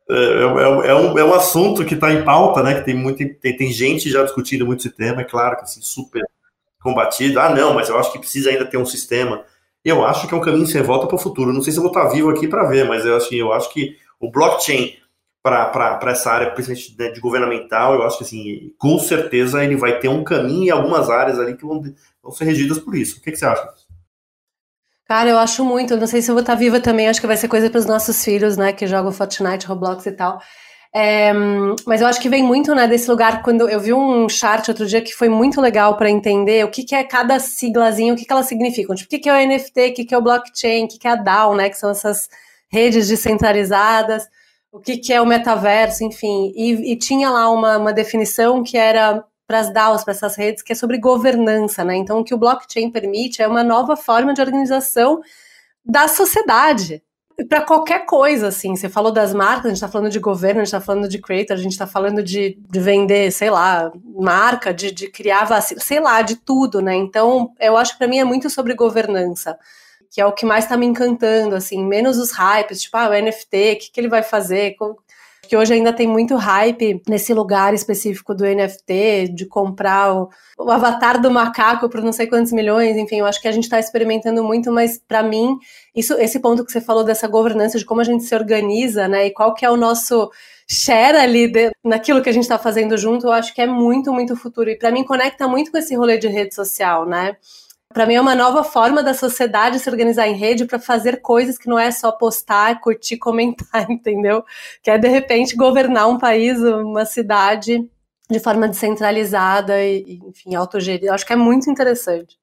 é, 0.08 0.14
é, 0.14 0.88
é, 0.90 0.94
um, 0.94 1.18
é 1.18 1.24
um 1.24 1.34
assunto 1.34 1.84
que 1.84 1.94
está 1.94 2.12
em 2.12 2.24
pauta, 2.24 2.62
né, 2.62 2.74
que 2.74 2.84
tem, 2.84 2.94
muito, 2.94 3.18
tem, 3.40 3.56
tem 3.56 3.70
gente 3.70 4.10
já 4.10 4.22
discutindo 4.22 4.64
muito 4.64 4.80
esse 4.80 4.90
tema, 4.90 5.20
é 5.20 5.24
claro 5.24 5.56
que 5.56 5.62
assim, 5.62 5.82
super 5.82 6.22
combatido, 6.82 7.38
ah 7.38 7.50
não, 7.50 7.74
mas 7.74 7.88
eu 7.88 7.98
acho 7.98 8.10
que 8.10 8.18
precisa 8.18 8.50
ainda 8.50 8.64
ter 8.64 8.78
um 8.78 8.86
sistema, 8.86 9.44
eu 9.84 10.04
acho 10.04 10.26
que 10.26 10.34
é 10.34 10.36
um 10.36 10.40
caminho 10.40 10.66
sem 10.66 10.82
volta 10.82 11.06
para 11.06 11.16
o 11.16 11.18
futuro, 11.18 11.52
não 11.52 11.60
sei 11.60 11.72
se 11.72 11.78
eu 11.78 11.82
vou 11.82 11.92
estar 11.92 12.08
vivo 12.08 12.30
aqui 12.30 12.48
para 12.48 12.64
ver, 12.64 12.86
mas 12.86 13.04
eu, 13.04 13.16
assim, 13.16 13.36
eu 13.36 13.52
acho 13.52 13.72
que 13.72 13.96
o 14.18 14.30
blockchain 14.30 14.96
para 15.42 16.12
essa 16.12 16.30
área, 16.30 16.50
principalmente 16.50 16.96
de, 16.96 17.12
de, 17.14 17.20
governamental, 17.20 17.94
eu 17.94 18.02
acho 18.04 18.18
que 18.18 18.24
assim, 18.24 18.72
com 18.78 18.98
certeza 18.98 19.64
ele 19.64 19.76
vai 19.76 19.98
ter 19.98 20.08
um 20.08 20.22
caminho 20.22 20.64
em 20.66 20.70
algumas 20.70 21.10
áreas 21.10 21.38
ali 21.40 21.56
que 21.56 21.66
vão, 21.66 21.82
vão 22.22 22.32
ser 22.32 22.44
regidas 22.44 22.78
por 22.78 22.94
isso. 22.94 23.18
O 23.18 23.20
que, 23.20 23.32
que 23.32 23.36
você 23.36 23.46
acha? 23.46 23.68
Cara, 25.04 25.28
eu 25.28 25.38
acho 25.38 25.64
muito. 25.64 25.94
Eu 25.94 25.98
não 25.98 26.06
sei 26.06 26.22
se 26.22 26.30
eu 26.30 26.34
vou 26.34 26.42
estar 26.42 26.54
viva 26.54 26.80
também, 26.80 27.08
acho 27.08 27.20
que 27.20 27.26
vai 27.26 27.36
ser 27.36 27.48
coisa 27.48 27.68
para 27.68 27.78
os 27.78 27.86
nossos 27.86 28.24
filhos, 28.24 28.56
né, 28.56 28.72
que 28.72 28.86
jogam 28.86 29.10
Fortnite, 29.10 29.66
Roblox 29.66 30.06
e 30.06 30.12
tal. 30.12 30.40
É, 30.94 31.32
mas 31.86 32.02
eu 32.02 32.06
acho 32.06 32.20
que 32.20 32.28
vem 32.28 32.42
muito 32.42 32.72
né, 32.74 32.86
desse 32.86 33.10
lugar. 33.10 33.42
Quando 33.42 33.68
eu 33.68 33.80
vi 33.80 33.92
um 33.92 34.28
chart 34.28 34.68
outro 34.68 34.86
dia 34.86 35.02
que 35.02 35.12
foi 35.12 35.28
muito 35.28 35.60
legal 35.60 35.96
para 35.96 36.08
entender 36.08 36.64
o 36.64 36.70
que, 36.70 36.84
que 36.84 36.94
é 36.94 37.02
cada 37.02 37.40
siglazinha, 37.40 38.12
o 38.12 38.16
que, 38.16 38.24
que 38.24 38.32
elas 38.32 38.46
significam. 38.46 38.94
Tipo, 38.94 39.06
o 39.06 39.10
que, 39.10 39.18
que 39.18 39.28
é 39.28 39.32
o 39.32 39.48
NFT, 39.48 39.80
o 39.88 39.94
que, 39.94 40.04
que 40.04 40.14
é 40.14 40.18
o 40.18 40.22
blockchain, 40.22 40.84
o 40.84 40.88
que, 40.88 40.98
que 40.98 41.08
é 41.08 41.10
a 41.10 41.16
DAO, 41.16 41.56
né, 41.56 41.68
que 41.68 41.78
são 41.78 41.90
essas 41.90 42.28
redes 42.70 43.08
descentralizadas 43.08 44.28
o 44.72 44.80
que, 44.80 44.96
que 44.96 45.12
é 45.12 45.20
o 45.20 45.26
metaverso, 45.26 46.02
enfim. 46.02 46.50
E, 46.56 46.92
e 46.92 46.96
tinha 46.96 47.28
lá 47.28 47.50
uma, 47.50 47.76
uma 47.76 47.92
definição 47.92 48.64
que 48.64 48.78
era 48.78 49.22
para 49.46 49.58
as 49.58 49.70
DAOs, 49.70 50.02
para 50.02 50.12
essas 50.12 50.34
redes, 50.34 50.62
que 50.62 50.72
é 50.72 50.74
sobre 50.74 50.96
governança, 50.96 51.84
né? 51.84 51.94
Então, 51.94 52.20
o 52.20 52.24
que 52.24 52.32
o 52.32 52.38
blockchain 52.38 52.90
permite 52.90 53.42
é 53.42 53.46
uma 53.46 53.62
nova 53.62 53.96
forma 53.96 54.32
de 54.32 54.40
organização 54.40 55.20
da 55.84 56.08
sociedade. 56.08 57.02
Para 57.50 57.60
qualquer 57.60 58.06
coisa, 58.06 58.48
assim. 58.48 58.74
Você 58.74 58.88
falou 58.88 59.12
das 59.12 59.34
marcas, 59.34 59.66
a 59.66 59.68
gente 59.68 59.76
está 59.76 59.88
falando 59.88 60.10
de 60.10 60.18
governo, 60.18 60.60
a 60.60 60.64
gente 60.64 60.74
está 60.74 60.80
falando 60.80 61.08
de 61.08 61.18
creator, 61.18 61.54
a 61.54 61.60
gente 61.60 61.72
está 61.72 61.86
falando 61.86 62.22
de, 62.22 62.58
de 62.58 62.80
vender, 62.80 63.30
sei 63.30 63.50
lá, 63.50 63.92
marca, 64.02 64.72
de, 64.72 64.90
de 64.90 65.10
criar 65.10 65.44
vacina, 65.44 65.80
sei 65.82 66.00
lá, 66.00 66.22
de 66.22 66.36
tudo, 66.36 66.80
né? 66.80 66.94
Então, 66.94 67.52
eu 67.60 67.76
acho 67.76 67.92
que 67.92 67.98
para 67.98 68.08
mim 68.08 68.20
é 68.20 68.24
muito 68.24 68.48
sobre 68.48 68.74
governança 68.74 69.58
que 70.12 70.20
é 70.20 70.26
o 70.26 70.32
que 70.32 70.44
mais 70.44 70.64
está 70.64 70.76
me 70.76 70.84
encantando, 70.84 71.56
assim, 71.56 71.82
menos 71.82 72.18
os 72.18 72.32
hypes, 72.32 72.82
tipo, 72.82 72.98
ah, 72.98 73.08
o 73.08 73.12
NFT, 73.14 73.72
o 73.72 73.78
que, 73.78 73.90
que 73.90 73.98
ele 73.98 74.10
vai 74.10 74.22
fazer? 74.22 74.76
Que 75.48 75.56
hoje 75.56 75.72
ainda 75.72 75.90
tem 75.90 76.06
muito 76.06 76.36
hype 76.36 77.02
nesse 77.08 77.32
lugar 77.32 77.72
específico 77.72 78.34
do 78.34 78.44
NFT, 78.44 79.32
de 79.34 79.46
comprar 79.46 80.14
o, 80.14 80.28
o 80.58 80.70
avatar 80.70 81.18
do 81.18 81.30
macaco 81.30 81.88
por 81.88 82.02
não 82.02 82.12
sei 82.12 82.26
quantos 82.26 82.52
milhões, 82.52 82.94
enfim, 82.98 83.20
eu 83.20 83.26
acho 83.26 83.40
que 83.40 83.48
a 83.48 83.52
gente 83.52 83.64
está 83.64 83.80
experimentando 83.80 84.44
muito, 84.44 84.70
mas 84.70 84.98
para 84.98 85.22
mim, 85.22 85.56
isso, 85.96 86.12
esse 86.18 86.38
ponto 86.40 86.62
que 86.62 86.70
você 86.70 86.80
falou 86.80 87.04
dessa 87.04 87.26
governança, 87.26 87.78
de 87.78 87.84
como 87.86 88.02
a 88.02 88.04
gente 88.04 88.22
se 88.22 88.34
organiza, 88.34 89.08
né, 89.08 89.28
e 89.28 89.30
qual 89.30 89.54
que 89.54 89.64
é 89.64 89.70
o 89.70 89.78
nosso 89.78 90.30
share 90.68 91.16
ali 91.16 91.48
de, 91.50 91.70
naquilo 91.82 92.22
que 92.22 92.28
a 92.28 92.32
gente 92.32 92.44
está 92.44 92.58
fazendo 92.58 92.98
junto, 92.98 93.26
eu 93.26 93.32
acho 93.32 93.54
que 93.54 93.62
é 93.62 93.66
muito, 93.66 94.12
muito 94.12 94.36
futuro. 94.36 94.68
E 94.68 94.76
para 94.76 94.90
mim 94.90 95.04
conecta 95.04 95.48
muito 95.48 95.70
com 95.70 95.78
esse 95.78 95.94
rolê 95.96 96.18
de 96.18 96.28
rede 96.28 96.54
social, 96.54 97.06
né? 97.06 97.36
Para 97.92 98.06
mim 98.06 98.14
é 98.14 98.20
uma 98.20 98.34
nova 98.34 98.64
forma 98.64 99.02
da 99.02 99.14
sociedade 99.14 99.78
se 99.78 99.88
organizar 99.88 100.28
em 100.28 100.34
rede 100.34 100.64
para 100.64 100.78
fazer 100.78 101.20
coisas 101.20 101.58
que 101.58 101.68
não 101.68 101.78
é 101.78 101.90
só 101.90 102.12
postar, 102.12 102.80
curtir, 102.80 103.16
comentar, 103.16 103.86
entendeu? 103.90 104.44
Que 104.82 104.90
é 104.90 104.98
de 104.98 105.08
repente 105.08 105.56
governar 105.56 106.08
um 106.08 106.18
país, 106.18 106.58
uma 106.60 107.04
cidade 107.04 107.88
de 108.30 108.40
forma 108.40 108.68
descentralizada 108.68 109.82
e, 109.84 110.20
enfim, 110.26 110.54
autogerida. 110.54 111.12
Acho 111.12 111.26
que 111.26 111.32
é 111.32 111.36
muito 111.36 111.70
interessante. 111.70 112.36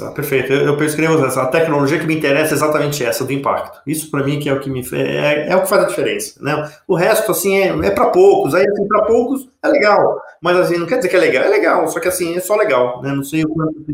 Ah, 0.00 0.10
perfeito. 0.12 0.52
Eu, 0.52 0.66
eu 0.66 0.76
prescrevo 0.76 1.24
essa. 1.24 1.42
A 1.42 1.46
tecnologia 1.46 1.98
que 1.98 2.06
me 2.06 2.16
interessa 2.16 2.54
é 2.54 2.56
exatamente 2.56 3.04
essa, 3.04 3.24
do 3.24 3.32
impacto. 3.32 3.80
Isso 3.86 4.10
para 4.10 4.24
mim 4.24 4.38
que 4.38 4.48
é 4.48 4.52
o 4.52 4.60
que 4.60 4.70
me 4.70 4.82
é, 4.92 5.48
é, 5.48 5.56
o 5.56 5.62
que 5.62 5.68
faz 5.68 5.84
a 5.84 5.86
diferença, 5.88 6.40
né? 6.42 6.70
O 6.86 6.94
resto 6.94 7.30
assim 7.32 7.56
é, 7.56 7.68
é 7.86 7.90
para 7.90 8.10
poucos. 8.10 8.54
Aí 8.54 8.66
assim, 8.66 8.86
para 8.86 9.06
poucos 9.06 9.48
é 9.62 9.68
legal, 9.68 10.20
mas 10.40 10.56
assim 10.56 10.78
não 10.78 10.86
quer 10.86 10.96
dizer 10.96 11.08
que 11.08 11.16
é 11.16 11.20
legal. 11.20 11.44
É 11.44 11.48
legal, 11.48 11.88
só 11.88 11.98
que 12.00 12.08
assim 12.08 12.36
é 12.36 12.40
só 12.40 12.56
legal, 12.56 13.02
né? 13.02 13.12
Não 13.12 13.24
sei 13.24 13.44
o 13.44 13.48
quanto 13.48 13.84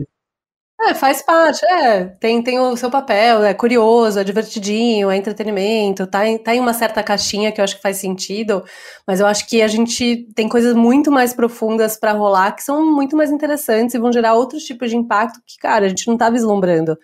É, 0.81 0.93
faz 0.93 1.23
parte, 1.23 1.65
é. 1.65 2.05
Tem, 2.21 2.43
tem 2.43 2.59
o 2.59 2.77
seu 2.77 2.91
papel, 2.91 3.45
é 3.45 3.55
curioso, 3.55 4.19
é 4.19 4.25
divertidinho, 4.25 5.09
é 5.09 5.17
entretenimento, 5.17 6.07
tá 6.07 6.27
em, 6.27 6.37
tá 6.37 6.55
em 6.55 6.61
uma 6.61 6.75
certa 6.75 7.03
caixinha 7.03 7.53
que 7.53 7.61
eu 7.61 7.65
acho 7.65 7.77
que 7.77 7.83
faz 7.83 7.99
sentido, 7.99 8.63
mas 9.07 9.21
eu 9.21 9.27
acho 9.27 9.47
que 9.49 9.63
a 9.63 9.69
gente 9.69 10.29
tem 10.35 10.49
coisas 10.49 10.75
muito 10.75 11.13
mais 11.13 11.33
profundas 11.33 11.97
para 11.97 12.13
rolar 12.13 12.53
que 12.53 12.63
são 12.63 12.85
muito 12.93 13.17
mais 13.17 13.31
interessantes 13.31 13.95
e 13.95 13.99
vão 13.99 14.13
gerar 14.13 14.35
outros 14.35 14.65
tipos 14.65 14.91
de 14.91 14.97
impacto 14.97 15.41
que, 15.47 15.57
cara, 15.59 15.87
a 15.87 15.89
gente 15.89 16.09
não 16.09 16.19
tá 16.19 16.29
vislumbrando 16.29 16.99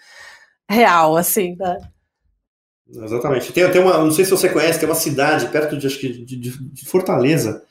real, 0.69 1.17
assim, 1.17 1.57
né? 1.57 1.79
Exatamente. 2.89 3.53
Tem, 3.53 3.71
tem 3.71 3.81
uma, 3.81 3.99
não 3.99 4.11
sei 4.11 4.25
se 4.25 4.33
você 4.33 4.49
conhece, 4.49 4.81
tem 4.81 4.89
uma 4.89 4.97
cidade 4.97 5.47
perto 5.47 5.77
de, 5.77 5.87
acho 5.87 5.99
que 5.99 6.09
de, 6.09 6.37
de, 6.37 6.59
de 6.73 6.85
Fortaleza, 6.87 7.62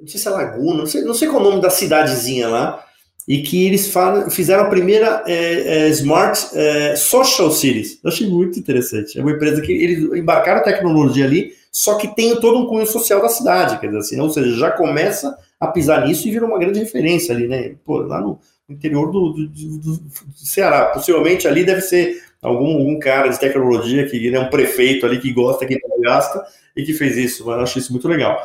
não 0.00 0.08
sei 0.08 0.18
se 0.18 0.28
é 0.28 0.30
Laguna, 0.30 0.78
não 0.78 0.86
sei, 0.86 1.02
não 1.02 1.14
sei 1.14 1.28
qual 1.28 1.42
é 1.42 1.46
o 1.46 1.50
nome 1.50 1.62
da 1.62 1.70
cidadezinha 1.70 2.48
lá, 2.48 2.84
e 3.26 3.42
que 3.42 3.66
eles 3.66 3.92
fizeram 4.30 4.64
a 4.64 4.68
primeira 4.68 5.22
é, 5.26 5.86
é, 5.86 5.88
Smart 5.88 6.46
é, 6.52 6.94
Social 6.94 7.50
Cities. 7.50 7.98
Eu 8.04 8.10
achei 8.10 8.28
muito 8.28 8.58
interessante. 8.58 9.18
É 9.18 9.22
uma 9.22 9.32
empresa 9.32 9.62
que 9.62 9.72
eles 9.72 9.98
embarcaram 10.12 10.60
a 10.60 10.64
tecnologia 10.64 11.24
ali, 11.24 11.52
só 11.72 11.96
que 11.96 12.14
tem 12.14 12.38
todo 12.38 12.58
um 12.58 12.66
cunho 12.66 12.86
social 12.86 13.20
da 13.20 13.28
cidade, 13.28 13.80
quer 13.80 13.86
dizer 13.86 13.98
assim, 13.98 14.20
ou 14.20 14.30
seja, 14.30 14.54
já 14.56 14.70
começa 14.70 15.36
a 15.58 15.66
pisar 15.66 16.06
nisso 16.06 16.28
e 16.28 16.30
vira 16.30 16.44
uma 16.44 16.58
grande 16.58 16.78
referência 16.78 17.34
ali, 17.34 17.48
né? 17.48 17.74
Pô, 17.84 17.98
lá 17.98 18.20
no 18.20 18.38
interior 18.68 19.10
do, 19.10 19.32
do, 19.32 19.48
do, 19.48 19.78
do 19.78 20.00
Ceará, 20.36 20.86
possivelmente 20.86 21.48
ali 21.48 21.64
deve 21.64 21.80
ser 21.80 22.22
algum, 22.42 22.76
algum 22.76 22.98
cara 22.98 23.28
de 23.28 23.40
tecnologia 23.40 24.06
que 24.06 24.28
é 24.28 24.30
né, 24.30 24.38
um 24.38 24.50
prefeito 24.50 25.06
ali 25.06 25.18
que 25.18 25.32
gosta, 25.32 25.66
que 25.66 25.78
gasta 26.00 26.44
e 26.76 26.82
que 26.84 26.92
fez 26.92 27.16
isso. 27.16 27.44
Mas 27.46 27.56
eu 27.56 27.62
acho 27.62 27.78
isso 27.78 27.92
muito 27.92 28.06
legal. 28.06 28.38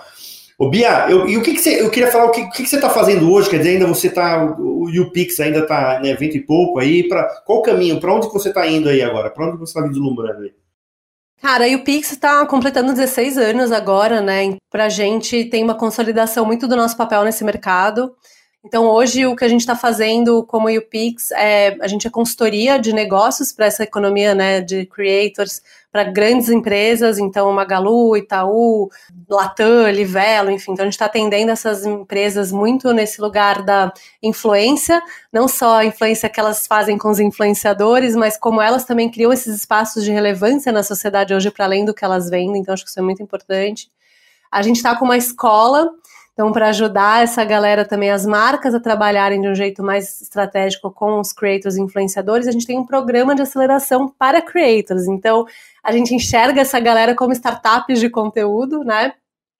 Ô, 0.59 0.69
Bia, 0.69 1.09
eu, 1.09 1.25
e 1.25 1.37
o 1.37 1.41
que, 1.41 1.53
que 1.53 1.61
você. 1.61 1.81
Eu 1.81 1.89
queria 1.89 2.11
falar 2.11 2.25
o 2.25 2.31
que, 2.31 2.45
que, 2.49 2.63
que 2.63 2.69
você 2.69 2.75
está 2.75 2.89
fazendo 2.89 3.31
hoje? 3.31 3.49
Quer 3.49 3.59
dizer, 3.59 3.69
ainda 3.69 3.87
você 3.87 4.07
está. 4.07 4.43
O 4.43 4.89
UPix 4.89 5.39
ainda 5.39 5.59
está 5.59 6.01
né, 6.01 6.13
vento 6.15 6.35
e 6.35 6.41
pouco 6.41 6.79
aí. 6.79 7.07
Pra, 7.07 7.23
qual 7.45 7.59
o 7.59 7.61
caminho? 7.61 7.97
Para 7.97 8.13
onde 8.13 8.27
você 8.27 8.49
está 8.49 8.67
indo 8.67 8.89
aí 8.89 9.01
agora? 9.01 9.29
Para 9.29 9.47
onde 9.47 9.57
você 9.57 9.71
está 9.71 9.87
vislumbrando 9.87 10.43
aí? 10.43 10.51
Cara, 11.41 11.65
o 11.73 11.83
Pix 11.85 12.11
está 12.11 12.45
completando 12.45 12.91
16 12.91 13.37
anos 13.37 13.71
agora, 13.71 14.19
né? 14.19 14.57
Para 14.69 14.87
a 14.87 14.89
gente 14.89 15.45
tem 15.45 15.63
uma 15.63 15.75
consolidação 15.75 16.45
muito 16.45 16.67
do 16.67 16.75
nosso 16.75 16.97
papel 16.97 17.23
nesse 17.23 17.45
mercado. 17.45 18.13
Então, 18.61 18.87
hoje, 18.87 19.25
o 19.25 19.37
que 19.37 19.45
a 19.45 19.47
gente 19.47 19.61
está 19.61 19.75
fazendo 19.75 20.43
como 20.43 20.69
UPix 20.69 21.31
é 21.31 21.77
a 21.79 21.87
gente 21.87 22.05
é 22.05 22.09
consultoria 22.09 22.77
de 22.77 22.91
negócios 22.91 23.53
para 23.53 23.65
essa 23.65 23.83
economia 23.83 24.35
né, 24.35 24.59
de 24.59 24.85
creators, 24.85 25.61
para 25.89 26.03
grandes 26.03 26.49
empresas, 26.49 27.17
então 27.17 27.51
Magalu, 27.53 28.17
Itaú, 28.17 28.89
Latam, 29.29 29.89
Livelo, 29.89 30.51
enfim. 30.51 30.73
Então, 30.73 30.83
a 30.83 30.87
gente 30.87 30.93
está 30.93 31.05
atendendo 31.05 31.51
essas 31.51 31.85
empresas 31.85 32.51
muito 32.51 32.91
nesse 32.91 33.21
lugar 33.21 33.63
da 33.63 33.93
influência, 34.21 35.01
não 35.31 35.47
só 35.47 35.77
a 35.77 35.85
influência 35.85 36.27
que 36.27 36.39
elas 36.39 36.67
fazem 36.67 36.97
com 36.97 37.09
os 37.09 37.19
influenciadores, 37.19 38.13
mas 38.13 38.37
como 38.37 38.61
elas 38.61 38.83
também 38.83 39.09
criam 39.09 39.31
esses 39.31 39.55
espaços 39.55 40.03
de 40.03 40.11
relevância 40.11 40.69
na 40.69 40.83
sociedade 40.83 41.33
hoje 41.33 41.49
para 41.49 41.63
além 41.63 41.85
do 41.85 41.93
que 41.93 42.03
elas 42.03 42.29
vendem. 42.29 42.61
Então, 42.61 42.73
acho 42.73 42.83
que 42.83 42.89
isso 42.89 42.99
é 42.99 43.03
muito 43.03 43.23
importante. 43.23 43.89
A 44.51 44.61
gente 44.61 44.77
está 44.77 44.95
com 44.97 45.05
uma 45.05 45.17
escola 45.17 45.89
então, 46.39 46.53
para 46.53 46.69
ajudar 46.69 47.21
essa 47.21 47.43
galera 47.43 47.83
também, 47.83 48.09
as 48.09 48.25
marcas 48.25 48.73
a 48.73 48.79
trabalharem 48.79 49.41
de 49.41 49.49
um 49.49 49.53
jeito 49.53 49.83
mais 49.83 50.21
estratégico 50.21 50.89
com 50.89 51.19
os 51.19 51.33
creators 51.33 51.75
e 51.75 51.81
influenciadores, 51.81 52.47
a 52.47 52.51
gente 52.51 52.65
tem 52.65 52.79
um 52.79 52.85
programa 52.85 53.35
de 53.35 53.41
aceleração 53.41 54.07
para 54.07 54.41
creators. 54.41 55.05
Então, 55.05 55.45
a 55.83 55.91
gente 55.91 56.15
enxerga 56.15 56.61
essa 56.61 56.79
galera 56.79 57.13
como 57.13 57.33
startups 57.33 57.99
de 57.99 58.09
conteúdo, 58.09 58.85
né? 58.85 59.11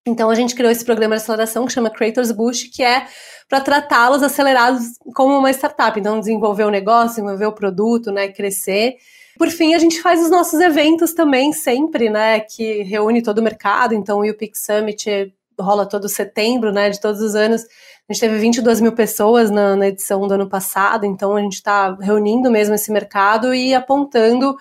Então, 0.07 0.29
a 0.29 0.36
gente 0.36 0.55
criou 0.55 0.71
esse 0.71 0.86
programa 0.86 1.17
de 1.17 1.21
aceleração 1.21 1.65
que 1.65 1.74
chama 1.74 1.89
Creators 1.89 2.31
Boost, 2.31 2.69
que 2.69 2.81
é 2.81 3.07
para 3.50 3.59
tratá-los 3.59 4.24
acelerados 4.24 4.93
como 5.13 5.38
uma 5.38 5.51
startup. 5.51 6.00
Então, 6.00 6.17
desenvolver 6.17 6.63
o 6.63 6.71
negócio, 6.71 7.15
desenvolver 7.15 7.48
o 7.48 7.51
produto, 7.51 8.09
né? 8.09 8.29
Crescer. 8.29 8.95
Por 9.38 9.50
fim, 9.50 9.74
a 9.74 9.79
gente 9.79 10.01
faz 10.01 10.21
os 10.24 10.29
nossos 10.29 10.62
eventos 10.62 11.12
também, 11.12 11.51
sempre, 11.51 12.09
né? 12.09 12.39
Que 12.39 12.83
reúne 12.83 13.21
todo 13.21 13.39
o 13.39 13.43
mercado. 13.43 13.93
Então, 13.93 14.19
o 14.19 14.29
UPix 14.29 14.63
Summit 14.63 15.33
rola 15.60 15.86
todo 15.86 16.10
setembro, 16.10 16.72
né, 16.72 16.89
de 16.89 17.00
todos 17.00 17.22
os 17.22 17.36
anos. 17.36 17.63
A 18.08 18.13
gente 18.13 18.22
teve 18.22 18.38
22 18.39 18.82
mil 18.82 18.92
pessoas 18.92 19.51
na, 19.51 19.75
na 19.75 19.88
edição 19.88 20.28
do 20.28 20.34
ano 20.34 20.50
passado, 20.50 21.06
então 21.06 21.36
a 21.36 21.42
gente 21.42 21.54
está 21.54 21.96
reunindo 22.00 22.50
mesmo 22.50 22.74
esse 22.74 22.92
mercado 22.92 23.54
e 23.54 23.74
apontando 23.74 24.56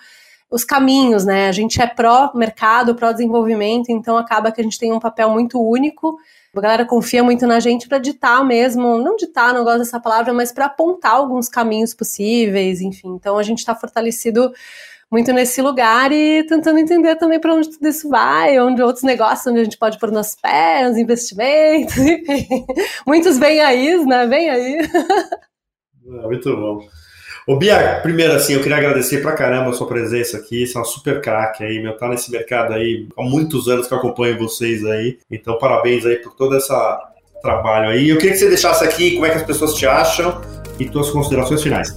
os 0.51 0.63
caminhos, 0.63 1.25
né? 1.25 1.47
A 1.47 1.51
gente 1.51 1.79
é 1.81 1.85
pró-mercado, 1.85 2.95
pró-desenvolvimento, 2.95 3.89
então 3.89 4.17
acaba 4.17 4.51
que 4.51 4.59
a 4.59 4.63
gente 4.63 4.79
tem 4.79 4.91
um 4.91 4.99
papel 4.99 5.29
muito 5.29 5.61
único. 5.61 6.17
A 6.55 6.59
galera 6.59 6.85
confia 6.85 7.23
muito 7.23 7.45
na 7.45 7.59
gente 7.59 7.87
para 7.87 7.99
ditar 7.99 8.43
mesmo, 8.43 8.97
não 8.97 9.15
ditar, 9.15 9.53
não 9.53 9.63
gosto 9.63 9.79
dessa 9.79 9.99
palavra, 9.99 10.33
mas 10.33 10.51
para 10.51 10.65
apontar 10.65 11.13
alguns 11.13 11.47
caminhos 11.47 11.93
possíveis, 11.93 12.81
enfim. 12.81 13.09
Então 13.09 13.37
a 13.37 13.43
gente 13.43 13.59
está 13.59 13.75
fortalecido 13.75 14.51
muito 15.11 15.33
nesse 15.33 15.61
lugar 15.61 16.11
e 16.11 16.43
tentando 16.43 16.77
entender 16.77 17.15
também 17.15 17.39
para 17.39 17.53
onde 17.53 17.69
tudo 17.69 17.87
isso 17.87 18.07
vai, 18.09 18.59
onde 18.59 18.81
outros 18.81 19.03
negócios 19.03 19.47
onde 19.47 19.61
a 19.61 19.63
gente 19.63 19.77
pode 19.77 19.97
pôr 19.97 20.11
nos 20.11 20.35
pés, 20.35 20.97
investimentos, 20.97 21.97
enfim. 21.97 22.65
Muitos 23.07 23.37
vêm 23.37 23.59
aí, 23.61 24.05
né? 24.05 24.27
Vem 24.27 24.49
aí. 24.49 24.77
É, 24.77 26.27
muito 26.27 26.55
bom. 26.55 26.79
Ô 27.47 27.55
Bia, 27.55 27.99
primeiro 28.03 28.33
assim, 28.33 28.53
eu 28.53 28.61
queria 28.61 28.77
agradecer 28.77 29.23
pra 29.23 29.31
caramba 29.31 29.71
a 29.71 29.73
sua 29.73 29.87
presença 29.87 30.37
aqui, 30.37 30.67
você 30.67 30.77
é 30.77 30.79
uma 30.79 30.85
super 30.85 31.19
craque 31.19 31.63
aí, 31.63 31.81
meu, 31.81 31.97
tá 31.97 32.07
nesse 32.07 32.29
mercado 32.29 32.73
aí 32.73 33.07
há 33.17 33.23
muitos 33.23 33.67
anos 33.67 33.87
que 33.87 33.93
eu 33.93 33.97
acompanho 33.97 34.37
vocês 34.37 34.85
aí, 34.85 35.17
então 35.31 35.57
parabéns 35.57 36.05
aí 36.05 36.17
por 36.17 36.35
todo 36.35 36.55
esse 36.55 36.71
trabalho 37.41 37.89
aí. 37.89 38.09
Eu 38.09 38.17
queria 38.17 38.33
que 38.33 38.37
você 38.37 38.49
deixasse 38.49 38.83
aqui 38.83 39.13
como 39.13 39.25
é 39.25 39.29
que 39.31 39.37
as 39.37 39.43
pessoas 39.43 39.73
te 39.73 39.87
acham 39.87 40.39
e 40.79 40.87
suas 40.91 41.09
considerações 41.09 41.63
finais. 41.63 41.95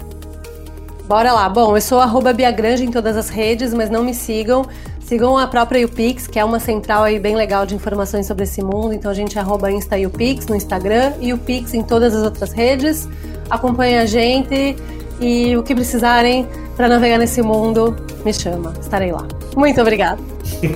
Bora 1.13 1.31
lá. 1.31 1.47
Bom, 1.47 1.77
eu 1.77 1.81
sou 1.83 2.01
arroba 2.01 2.33
Biagrange 2.33 2.85
em 2.85 2.91
todas 2.91 3.19
as 3.19 3.29
redes, 3.29 3.75
mas 3.75 3.91
não 3.91 4.03
me 4.03 4.15
sigam. 4.15 4.65
Sigam 4.99 5.37
a 5.37 5.47
própria 5.47 5.85
UPix, 5.85 6.27
que 6.27 6.39
é 6.39 6.45
uma 6.45 6.59
central 6.59 7.03
aí 7.03 7.21
bem 7.21 7.37
legal 7.37 7.67
de 7.67 7.75
informações 7.75 8.27
sobre 8.27 8.45
esse 8.45 8.63
mundo. 8.63 8.95
Então 8.95 9.11
a 9.11 9.15
gente 9.15 9.37
é 9.37 9.43
arroba 9.43 9.71
Insta 9.71 9.95
UPix 9.95 10.47
no 10.47 10.57
Instagram 10.57 11.13
e 11.21 11.35
UPix 11.35 11.75
em 11.75 11.83
todas 11.83 12.15
as 12.15 12.23
outras 12.23 12.55
redes. 12.55 13.07
Acompanhe 13.51 13.99
a 13.99 14.07
gente 14.07 14.75
e 15.21 15.55
o 15.55 15.63
que 15.63 15.75
precisarem 15.75 16.49
para 16.79 16.89
navegar 16.89 17.19
nesse 17.19 17.43
mundo, 17.43 17.95
me 18.25 18.33
chama. 18.33 18.73
Estarei 18.81 19.13
lá. 19.13 19.29
Muito 19.55 19.83
obrigada. 19.83 20.19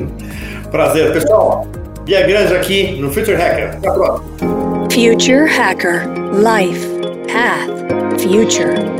Prazer, 0.70 1.14
pessoal. 1.14 1.66
Bia 2.04 2.26
Grande 2.26 2.54
aqui 2.54 3.00
no 3.00 3.10
Future 3.10 3.38
Hacker. 3.38 3.76
Até 3.78 3.88
a 3.88 3.92
próxima. 3.92 4.22
Future 4.90 5.48
Hacker 5.48 6.06
Life 6.34 6.86
Path 7.26 8.20
Future 8.20 8.95